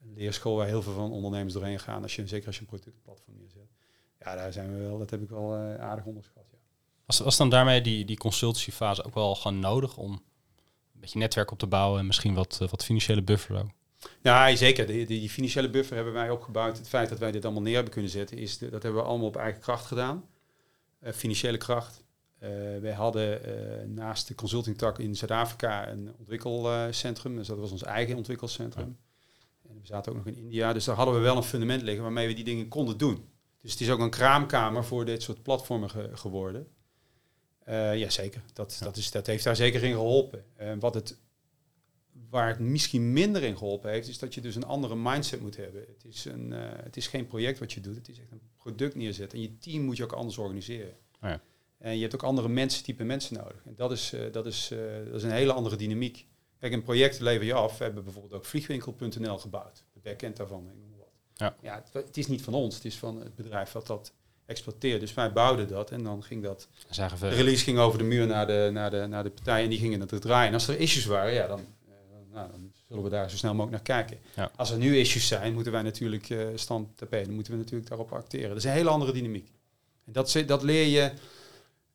een 0.01 0.13
leerschool 0.13 0.55
waar 0.55 0.67
heel 0.67 0.81
veel 0.81 0.93
van 0.93 1.11
ondernemers 1.11 1.53
doorheen 1.53 1.79
gaan. 1.79 2.01
Als 2.01 2.15
je, 2.15 2.27
zeker 2.27 2.47
als 2.47 2.55
je 2.55 2.61
een 2.61 2.67
productplatform 2.67 3.37
neerzet. 3.37 3.69
Ja, 4.23 4.35
daar 4.35 4.53
zijn 4.53 4.73
we 4.75 4.81
wel. 4.81 4.97
Dat 4.97 5.09
heb 5.09 5.21
ik 5.21 5.29
wel 5.29 5.55
eh, 5.55 5.75
aardig 5.75 6.05
onderschat. 6.05 6.43
Ja. 6.51 6.57
Was, 7.05 7.19
was 7.19 7.37
dan 7.37 7.49
daarmee 7.49 7.81
die, 7.81 8.05
die 8.05 8.17
consultancyfase 8.17 9.03
ook 9.03 9.13
wel 9.13 9.35
gewoon 9.35 9.59
nodig 9.59 9.97
om 9.97 10.11
een 10.93 10.99
beetje 10.99 11.19
netwerk 11.19 11.51
op 11.51 11.59
te 11.59 11.67
bouwen 11.67 11.99
en 11.99 12.05
misschien 12.05 12.33
wat, 12.33 12.57
eh, 12.61 12.67
wat 12.69 12.83
financiële 12.85 13.21
buffer 13.23 13.57
ook? 13.59 13.69
Ja, 14.21 14.55
zeker. 14.55 14.87
Die, 14.87 15.05
die, 15.05 15.19
die 15.19 15.29
financiële 15.29 15.69
buffer 15.69 15.95
hebben 15.95 16.13
wij 16.13 16.29
opgebouwd. 16.29 16.77
Het 16.77 16.87
feit 16.89 17.09
dat 17.09 17.19
wij 17.19 17.31
dit 17.31 17.43
allemaal 17.45 17.61
neer 17.63 17.73
hebben 17.75 17.93
kunnen 17.93 18.11
zetten, 18.11 18.37
is 18.37 18.57
de- 18.57 18.69
dat 18.69 18.83
hebben 18.83 19.01
we 19.01 19.07
allemaal 19.07 19.27
op 19.27 19.35
eigen 19.35 19.61
kracht 19.61 19.85
gedaan. 19.85 20.25
Eh, 20.99 21.13
financiële 21.13 21.57
kracht. 21.57 22.03
Eh 22.39 22.49
wij 22.81 22.93
hadden 22.93 23.41
naast 23.93 24.27
de 24.27 24.35
consultingtak 24.35 24.99
in 24.99 25.15
Zuid-Afrika 25.15 25.87
een 25.89 26.13
ontwikkelcentrum. 26.17 27.35
Dus 27.35 27.47
dat 27.47 27.57
was 27.57 27.71
ons 27.71 27.83
eigen 27.83 28.15
ontwikkelcentrum. 28.17 28.97
En 29.69 29.73
we 29.81 29.85
zaten 29.87 30.11
ook 30.11 30.17
nog 30.17 30.27
in 30.27 30.35
India. 30.41 30.73
Dus 30.73 30.85
daar 30.85 30.95
hadden 30.95 31.15
we 31.15 31.21
wel 31.21 31.37
een 31.37 31.43
fundament 31.43 31.81
liggen 31.81 32.03
waarmee 32.03 32.27
we 32.27 32.33
die 32.33 32.43
dingen 32.43 32.67
konden 32.67 32.97
doen. 32.97 33.29
Dus 33.61 33.71
het 33.71 33.81
is 33.81 33.89
ook 33.89 33.99
een 33.99 34.09
kraamkamer 34.09 34.85
voor 34.85 35.05
dit 35.05 35.21
soort 35.21 35.43
platformen 35.43 35.89
ge- 35.89 36.09
geworden. 36.13 36.67
Eh 37.63 37.97
ja, 37.97 38.09
zeker. 38.09 38.41
Dat, 38.53 38.79
dat, 38.83 38.97
is, 38.97 39.11
dat 39.11 39.27
heeft 39.27 39.43
daar 39.43 39.55
zeker 39.55 39.83
in 39.83 39.91
geholpen. 39.91 40.45
Eh, 40.55 40.71
wat 40.79 40.93
het 40.93 41.17
waar 42.29 42.47
het 42.47 42.59
misschien 42.59 43.13
minder 43.13 43.43
in 43.43 43.57
geholpen 43.57 43.91
heeft, 43.91 44.07
is 44.07 44.19
dat 44.19 44.33
je 44.33 44.41
dus 44.41 44.55
een 44.55 44.65
andere 44.65 44.95
mindset 44.95 45.41
moet 45.41 45.57
hebben. 45.57 45.81
Het 45.81 46.05
is, 46.05 46.25
een, 46.25 46.53
eh, 46.53 46.59
het 46.83 46.97
is 46.97 47.07
geen 47.07 47.27
project 47.27 47.59
wat 47.59 47.73
je 47.73 47.81
doet, 47.81 47.95
het 47.95 48.09
is 48.09 48.19
echt 48.19 48.31
een 48.31 48.41
product 48.57 48.95
neerzetten. 48.95 49.37
En 49.37 49.43
je 49.43 49.57
team 49.57 49.83
moet 49.83 49.97
je 49.97 50.03
ook 50.03 50.11
anders 50.11 50.37
organiseren. 50.37 50.93
Oh 51.21 51.29
ja. 51.29 51.41
En 51.77 51.95
je 51.95 52.01
hebt 52.01 52.13
ook 52.15 52.23
andere 52.23 52.49
mensen, 52.49 52.83
type 52.83 53.03
mensen 53.03 53.37
nodig. 53.37 53.61
En 53.65 53.73
dat 53.75 53.91
is, 53.91 54.13
dat, 54.31 54.45
is, 54.45 54.67
dat 55.05 55.15
is 55.15 55.23
een 55.23 55.31
hele 55.31 55.53
andere 55.53 55.75
dynamiek. 55.75 56.25
Kijk, 56.59 56.73
een 56.73 56.83
project 56.83 57.19
lever 57.19 57.45
je 57.45 57.53
af. 57.53 57.77
We 57.77 57.83
hebben 57.83 58.03
bijvoorbeeld 58.03 58.33
ook 58.33 58.45
vliegwinkel.nl 58.45 59.37
gebouwd. 59.37 59.83
De 59.93 59.99
backend 59.99 60.37
daarvan. 60.37 60.69
Ja. 61.41 61.55
Ja, 61.61 61.83
het, 61.91 62.05
het 62.05 62.17
is 62.17 62.27
niet 62.27 62.41
van 62.41 62.53
ons, 62.53 62.75
het 62.75 62.85
is 62.85 62.97
van 62.97 63.19
het 63.19 63.35
bedrijf 63.35 63.71
wat 63.71 63.87
dat 63.87 64.13
exploiteert. 64.45 64.99
Dus 64.99 65.13
wij 65.13 65.31
bouwden 65.31 65.67
dat 65.67 65.91
en 65.91 66.03
dan 66.03 66.23
ging 66.23 66.43
dat 66.43 66.67
zagen 66.89 67.19
de 67.19 67.35
release 67.35 67.63
ging 67.63 67.77
over 67.77 67.97
de 67.97 68.03
muur 68.03 68.27
naar 68.27 68.47
de, 68.47 68.69
naar 68.73 68.91
de, 68.91 69.05
naar 69.09 69.23
de 69.23 69.29
partij 69.29 69.63
en 69.63 69.69
die 69.69 69.79
gingen 69.79 69.99
het 69.99 70.21
draaien. 70.21 70.47
En 70.47 70.53
als 70.53 70.67
er 70.67 70.79
issues 70.79 71.05
waren, 71.05 71.33
ja, 71.33 71.47
dan, 71.47 71.59
eh, 71.59 71.93
nou, 72.33 72.51
dan 72.51 72.71
zullen 72.87 73.03
we 73.03 73.09
daar 73.09 73.29
zo 73.29 73.37
snel 73.37 73.53
mogelijk 73.53 73.87
naar 73.87 73.97
kijken. 73.97 74.25
Ja. 74.35 74.51
Als 74.55 74.71
er 74.71 74.77
nu 74.77 74.97
issues 74.97 75.27
zijn, 75.27 75.53
moeten 75.53 75.71
wij 75.71 75.81
natuurlijk 75.81 76.29
eh 76.29 76.47
stand 76.55 76.87
dan 77.09 77.33
moeten 77.33 77.53
we 77.53 77.59
natuurlijk 77.59 77.89
daarop 77.89 78.11
acteren. 78.11 78.47
Dat 78.47 78.57
is 78.57 78.63
een 78.63 78.71
hele 78.71 78.89
andere 78.89 79.11
dynamiek. 79.11 79.51
En 80.05 80.11
dat, 80.11 80.29
zit, 80.29 80.47
dat 80.47 80.63
leer 80.63 80.85
je, 80.85 81.11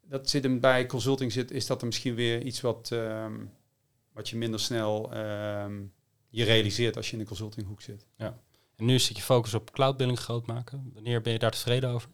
dat 0.08 0.30
zit 0.30 0.42
hem 0.42 0.60
bij 0.60 0.86
consulting, 0.86 1.32
zit, 1.32 1.50
is 1.50 1.66
dat 1.66 1.80
er 1.80 1.86
misschien 1.86 2.14
weer 2.14 2.42
iets 2.42 2.60
wat, 2.60 2.88
ehm, 2.92 3.34
wat 4.12 4.28
je 4.28 4.36
minder 4.36 4.60
snel 4.60 5.12
ehm, 5.12 5.82
je 6.28 6.44
realiseert 6.44 6.96
als 6.96 7.06
je 7.06 7.12
in 7.12 7.18
de 7.18 7.28
consultinghoek 7.28 7.82
zit. 7.82 8.06
En 8.76 8.84
nu 8.84 8.98
zit 8.98 9.16
je 9.16 9.22
focus 9.22 9.54
op 9.54 9.70
cloudbilling 9.70 10.18
groot 10.18 10.46
maken. 10.46 10.90
Wanneer 10.94 11.20
ben 11.20 11.32
je 11.32 11.38
daar 11.38 11.50
tevreden 11.50 11.90
over? 11.90 12.08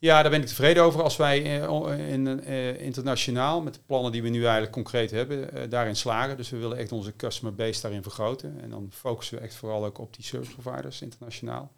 Ja, 0.00 0.22
daar 0.22 0.30
ben 0.30 0.40
ik 0.40 0.46
tevreden 0.46 0.82
over. 0.82 1.02
Als 1.02 1.16
wij 1.16 1.60
eh, 1.62 1.72
o- 1.72 1.86
in, 1.86 2.44
eh, 2.44 2.80
internationaal, 2.80 3.60
met 3.60 3.74
de 3.74 3.80
plannen 3.86 4.12
die 4.12 4.22
we 4.22 4.28
nu 4.28 4.42
eigenlijk 4.42 4.72
concreet 4.72 5.10
hebben, 5.10 5.52
eh, 5.52 5.70
daarin 5.70 5.96
slagen. 5.96 6.36
Dus 6.36 6.50
we 6.50 6.56
willen 6.56 6.76
echt 6.76 6.92
onze 6.92 7.16
customer 7.16 7.54
base 7.54 7.80
daarin 7.82 8.02
vergroten. 8.02 8.60
En 8.60 8.70
dan 8.70 8.88
focussen 8.92 9.38
we 9.38 9.44
echt 9.44 9.54
vooral 9.54 9.84
ook 9.84 9.98
op 9.98 10.14
die 10.14 10.24
service 10.24 10.54
providers 10.56 11.02
internationaal. 11.02 11.72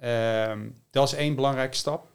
Ehm, 0.00 0.70
dat 0.90 1.06
is 1.08 1.14
één 1.14 1.34
belangrijke 1.34 1.76
stap. 1.76 2.10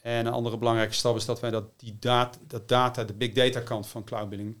En 0.00 0.26
een 0.26 0.32
andere 0.32 0.58
belangrijke 0.58 0.94
stap 0.94 1.16
is 1.16 1.24
dat 1.24 1.40
wij 1.40 1.50
dat, 1.50 1.64
die 1.76 1.96
data, 1.98 2.38
dat 2.46 2.68
data, 2.68 3.04
de 3.04 3.14
big 3.14 3.32
data 3.32 3.60
kant 3.60 3.86
van 3.86 4.04
cloudbilling, 4.04 4.54
eh, 4.54 4.60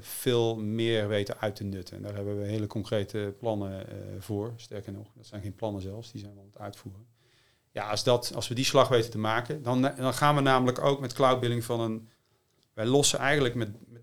veel 0.00 0.56
meer 0.56 1.08
weten 1.08 1.40
uit 1.40 1.56
te 1.56 1.64
nutten. 1.64 1.96
En 1.96 2.02
daar 2.02 2.14
hebben 2.14 2.38
we 2.38 2.46
hele 2.46 2.66
concrete 2.66 3.34
plannen 3.38 3.88
eh, 3.88 3.96
voor. 4.18 4.52
Sterker 4.56 4.92
nog, 4.92 5.06
dat 5.14 5.26
zijn 5.26 5.42
geen 5.42 5.54
plannen 5.54 5.82
zelfs, 5.82 6.12
die 6.12 6.20
zijn 6.20 6.34
we 6.34 6.40
aan 6.40 6.46
het 6.46 6.58
uitvoeren. 6.58 7.06
Ja, 7.70 7.88
als, 7.88 8.04
dat, 8.04 8.32
als 8.34 8.48
we 8.48 8.54
die 8.54 8.64
slag 8.64 8.88
weten 8.88 9.10
te 9.10 9.18
maken, 9.18 9.62
dan, 9.62 9.82
dan 9.82 10.14
gaan 10.14 10.34
we 10.34 10.40
namelijk 10.40 10.80
ook 10.80 11.00
met 11.00 11.12
cloudbilling 11.12 11.64
van 11.64 11.80
een... 11.80 12.08
Wij 12.72 12.86
lossen 12.86 13.18
eigenlijk 13.18 13.54
met... 13.54 13.68
met 13.86 14.02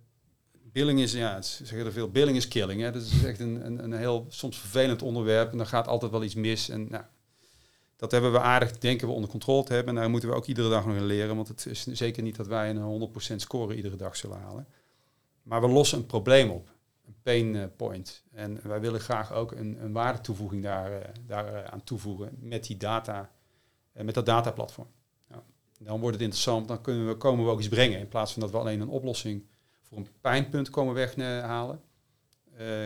billing 0.72 1.00
is, 1.00 1.14
ja, 1.14 1.42
zeggen 1.42 1.86
er 1.86 1.92
veel, 1.92 2.10
billing 2.10 2.38
is 2.38 2.48
killing. 2.48 2.82
Hè. 2.82 2.92
Dat 2.92 3.02
is 3.02 3.24
echt 3.24 3.40
een, 3.40 3.66
een, 3.66 3.84
een 3.84 3.94
heel 3.94 4.26
soms 4.30 4.60
vervelend 4.60 5.02
onderwerp 5.02 5.52
en 5.52 5.58
dan 5.58 5.68
gaat 5.68 5.88
altijd 5.88 6.12
wel 6.12 6.24
iets 6.24 6.36
mis. 6.36 6.70
En 6.70 6.88
nou, 6.90 7.04
dat 7.96 8.12
hebben 8.12 8.32
we 8.32 8.40
aardig, 8.40 8.78
denken 8.78 9.08
we, 9.08 9.14
onder 9.14 9.30
controle 9.30 9.64
te 9.64 9.74
hebben. 9.74 9.96
En 9.96 10.02
daar 10.02 10.10
moeten 10.10 10.30
we 10.30 10.36
ook 10.36 10.46
iedere 10.46 10.70
dag 10.70 10.86
nog 10.86 10.96
in 10.96 11.06
leren, 11.06 11.36
want 11.36 11.48
het 11.48 11.66
is 11.66 11.86
zeker 11.86 12.24
niet 12.24 12.36
dat 12.36 12.48
wij 12.48 12.70
een 12.70 13.12
100% 13.32 13.36
score 13.36 13.76
iedere 13.76 13.96
dag 13.96 14.16
zullen 14.16 14.38
halen. 14.38 14.68
Maar 15.44 15.62
we 15.62 15.68
lossen 15.68 15.98
een 15.98 16.06
probleem 16.06 16.50
op, 16.50 16.70
een 17.08 17.16
pain 17.22 17.56
eh, 17.56 17.64
point. 17.76 18.24
En 18.32 18.60
wij 18.64 18.80
willen 18.80 19.00
graag 19.00 19.34
ook 19.34 19.52
een, 19.52 19.84
een 19.84 19.92
waardetoevoeging 19.92 20.64
daar, 20.64 21.02
eh, 21.02 21.10
daar 21.26 21.54
eh, 21.54 21.64
aan 21.64 21.84
toevoegen 21.84 22.38
met 22.40 22.66
die 22.66 22.78
data, 22.78 23.32
met 23.92 24.14
dat 24.14 24.26
dataplatform. 24.26 24.88
Ja. 25.30 25.44
Dan 25.80 26.00
wordt 26.00 26.16
het 26.16 26.24
interessant, 26.24 26.68
dan 26.68 26.82
kunnen 26.82 27.08
we, 27.08 27.16
komen 27.16 27.46
we 27.46 27.52
ook 27.52 27.60
iets 27.60 27.70
brengen. 27.70 28.00
In 28.00 28.08
plaats 28.08 28.34
van 28.34 28.42
dat 28.42 28.52
we 28.52 28.58
alleen 28.58 28.82
een 28.82 28.90
oplossing 28.90 29.46
voor 29.82 29.98
een 29.98 30.08
pijnpunt 30.22 30.70
komen 30.70 30.94
weghalen, 30.94 31.82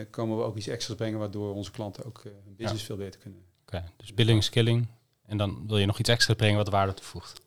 komen 0.10 0.38
we 0.38 0.44
ook 0.44 0.58
iets 0.58 0.68
extra's 0.68 0.96
brengen 0.96 1.20
waardoor 1.20 1.54
onze 1.54 1.72
klanten 1.72 2.06
ook 2.06 2.24
hun 2.24 2.56
business 2.56 2.84
veel 2.84 2.98
beter 2.98 3.20
kunnen. 3.20 3.44
Oké, 3.62 3.84
dus 3.98 4.14
billing 4.14 4.40
is 4.40 4.50
killing. 4.50 4.88
En 5.26 5.38
dan 5.38 5.68
wil 5.68 5.78
je 5.78 5.86
nog 5.86 6.00
iets 6.00 6.10
extra 6.10 6.34
brengen 6.34 6.58
wat 6.58 6.70
waarde 6.70 6.94
toevoegt. 6.94 7.42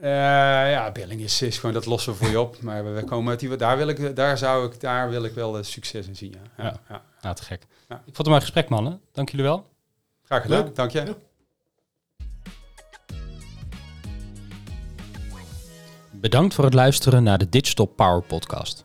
Eh, 0.00 0.10
ja, 0.70 0.90
billing 0.92 1.20
is, 1.20 1.42
is 1.42 1.58
gewoon 1.58 1.74
dat 1.74 1.86
lossen 1.86 2.12
we 2.12 2.18
voor 2.18 2.28
je 2.28 2.40
op. 2.40 2.62
Maar 2.62 2.84
we, 2.84 2.90
we 2.90 3.04
komen 3.04 3.30
uit 3.30 3.40
die, 3.40 3.56
daar 3.56 3.76
wil 3.76 3.88
ik, 3.88 4.16
daar 4.16 4.38
zou 4.38 4.66
ik, 4.66 4.80
daar 4.80 5.10
wil 5.10 5.24
ik 5.24 5.34
wel 5.34 5.62
succes 5.62 6.06
in 6.06 6.16
zien. 6.16 6.34
Ja. 6.34 6.40
Ja, 6.56 6.64
Ja. 6.64 6.80
ja. 6.88 7.02
Nou, 7.20 7.34
te 7.34 7.42
gek. 7.44 7.66
Ja. 7.88 7.94
Ik 7.96 8.02
vond 8.04 8.16
het 8.16 8.26
maar 8.26 8.34
een 8.36 8.40
gesprek, 8.42 8.68
mannen. 8.68 9.00
Dank 9.12 9.28
jullie 9.28 9.44
wel. 9.46 9.70
Graag 10.24 10.42
gedaan. 10.42 10.62
Leuk. 10.64 10.74
Dank 10.74 10.90
je. 10.90 11.02
Ja. 11.04 11.14
Bedankt 16.10 16.54
voor 16.54 16.64
het 16.64 16.74
luisteren 16.74 17.22
naar 17.22 17.38
de 17.38 17.48
Digital 17.48 17.86
Power 17.86 18.22
Podcast. 18.22 18.84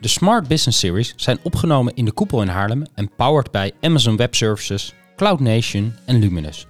De 0.00 0.08
Smart 0.08 0.48
Business 0.48 0.78
Series 0.78 1.12
zijn 1.16 1.38
opgenomen 1.42 1.94
in 1.94 2.04
de 2.04 2.12
koepel 2.12 2.42
in 2.42 2.48
Haarlem 2.48 2.82
en 2.94 3.14
powered 3.16 3.50
bij 3.50 3.72
Amazon 3.80 4.16
Web 4.16 4.34
Services, 4.34 4.94
Cloud 5.16 5.40
Nation 5.40 5.94
en 6.06 6.18
Luminous. 6.18 6.66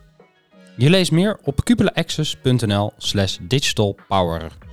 Je 0.81 0.91
leest 0.91 1.13
meer 1.13 1.39
op 1.43 1.65
cupulaaccess.nl 1.65 2.93
slash 2.97 3.39
digitalpower. 3.41 4.68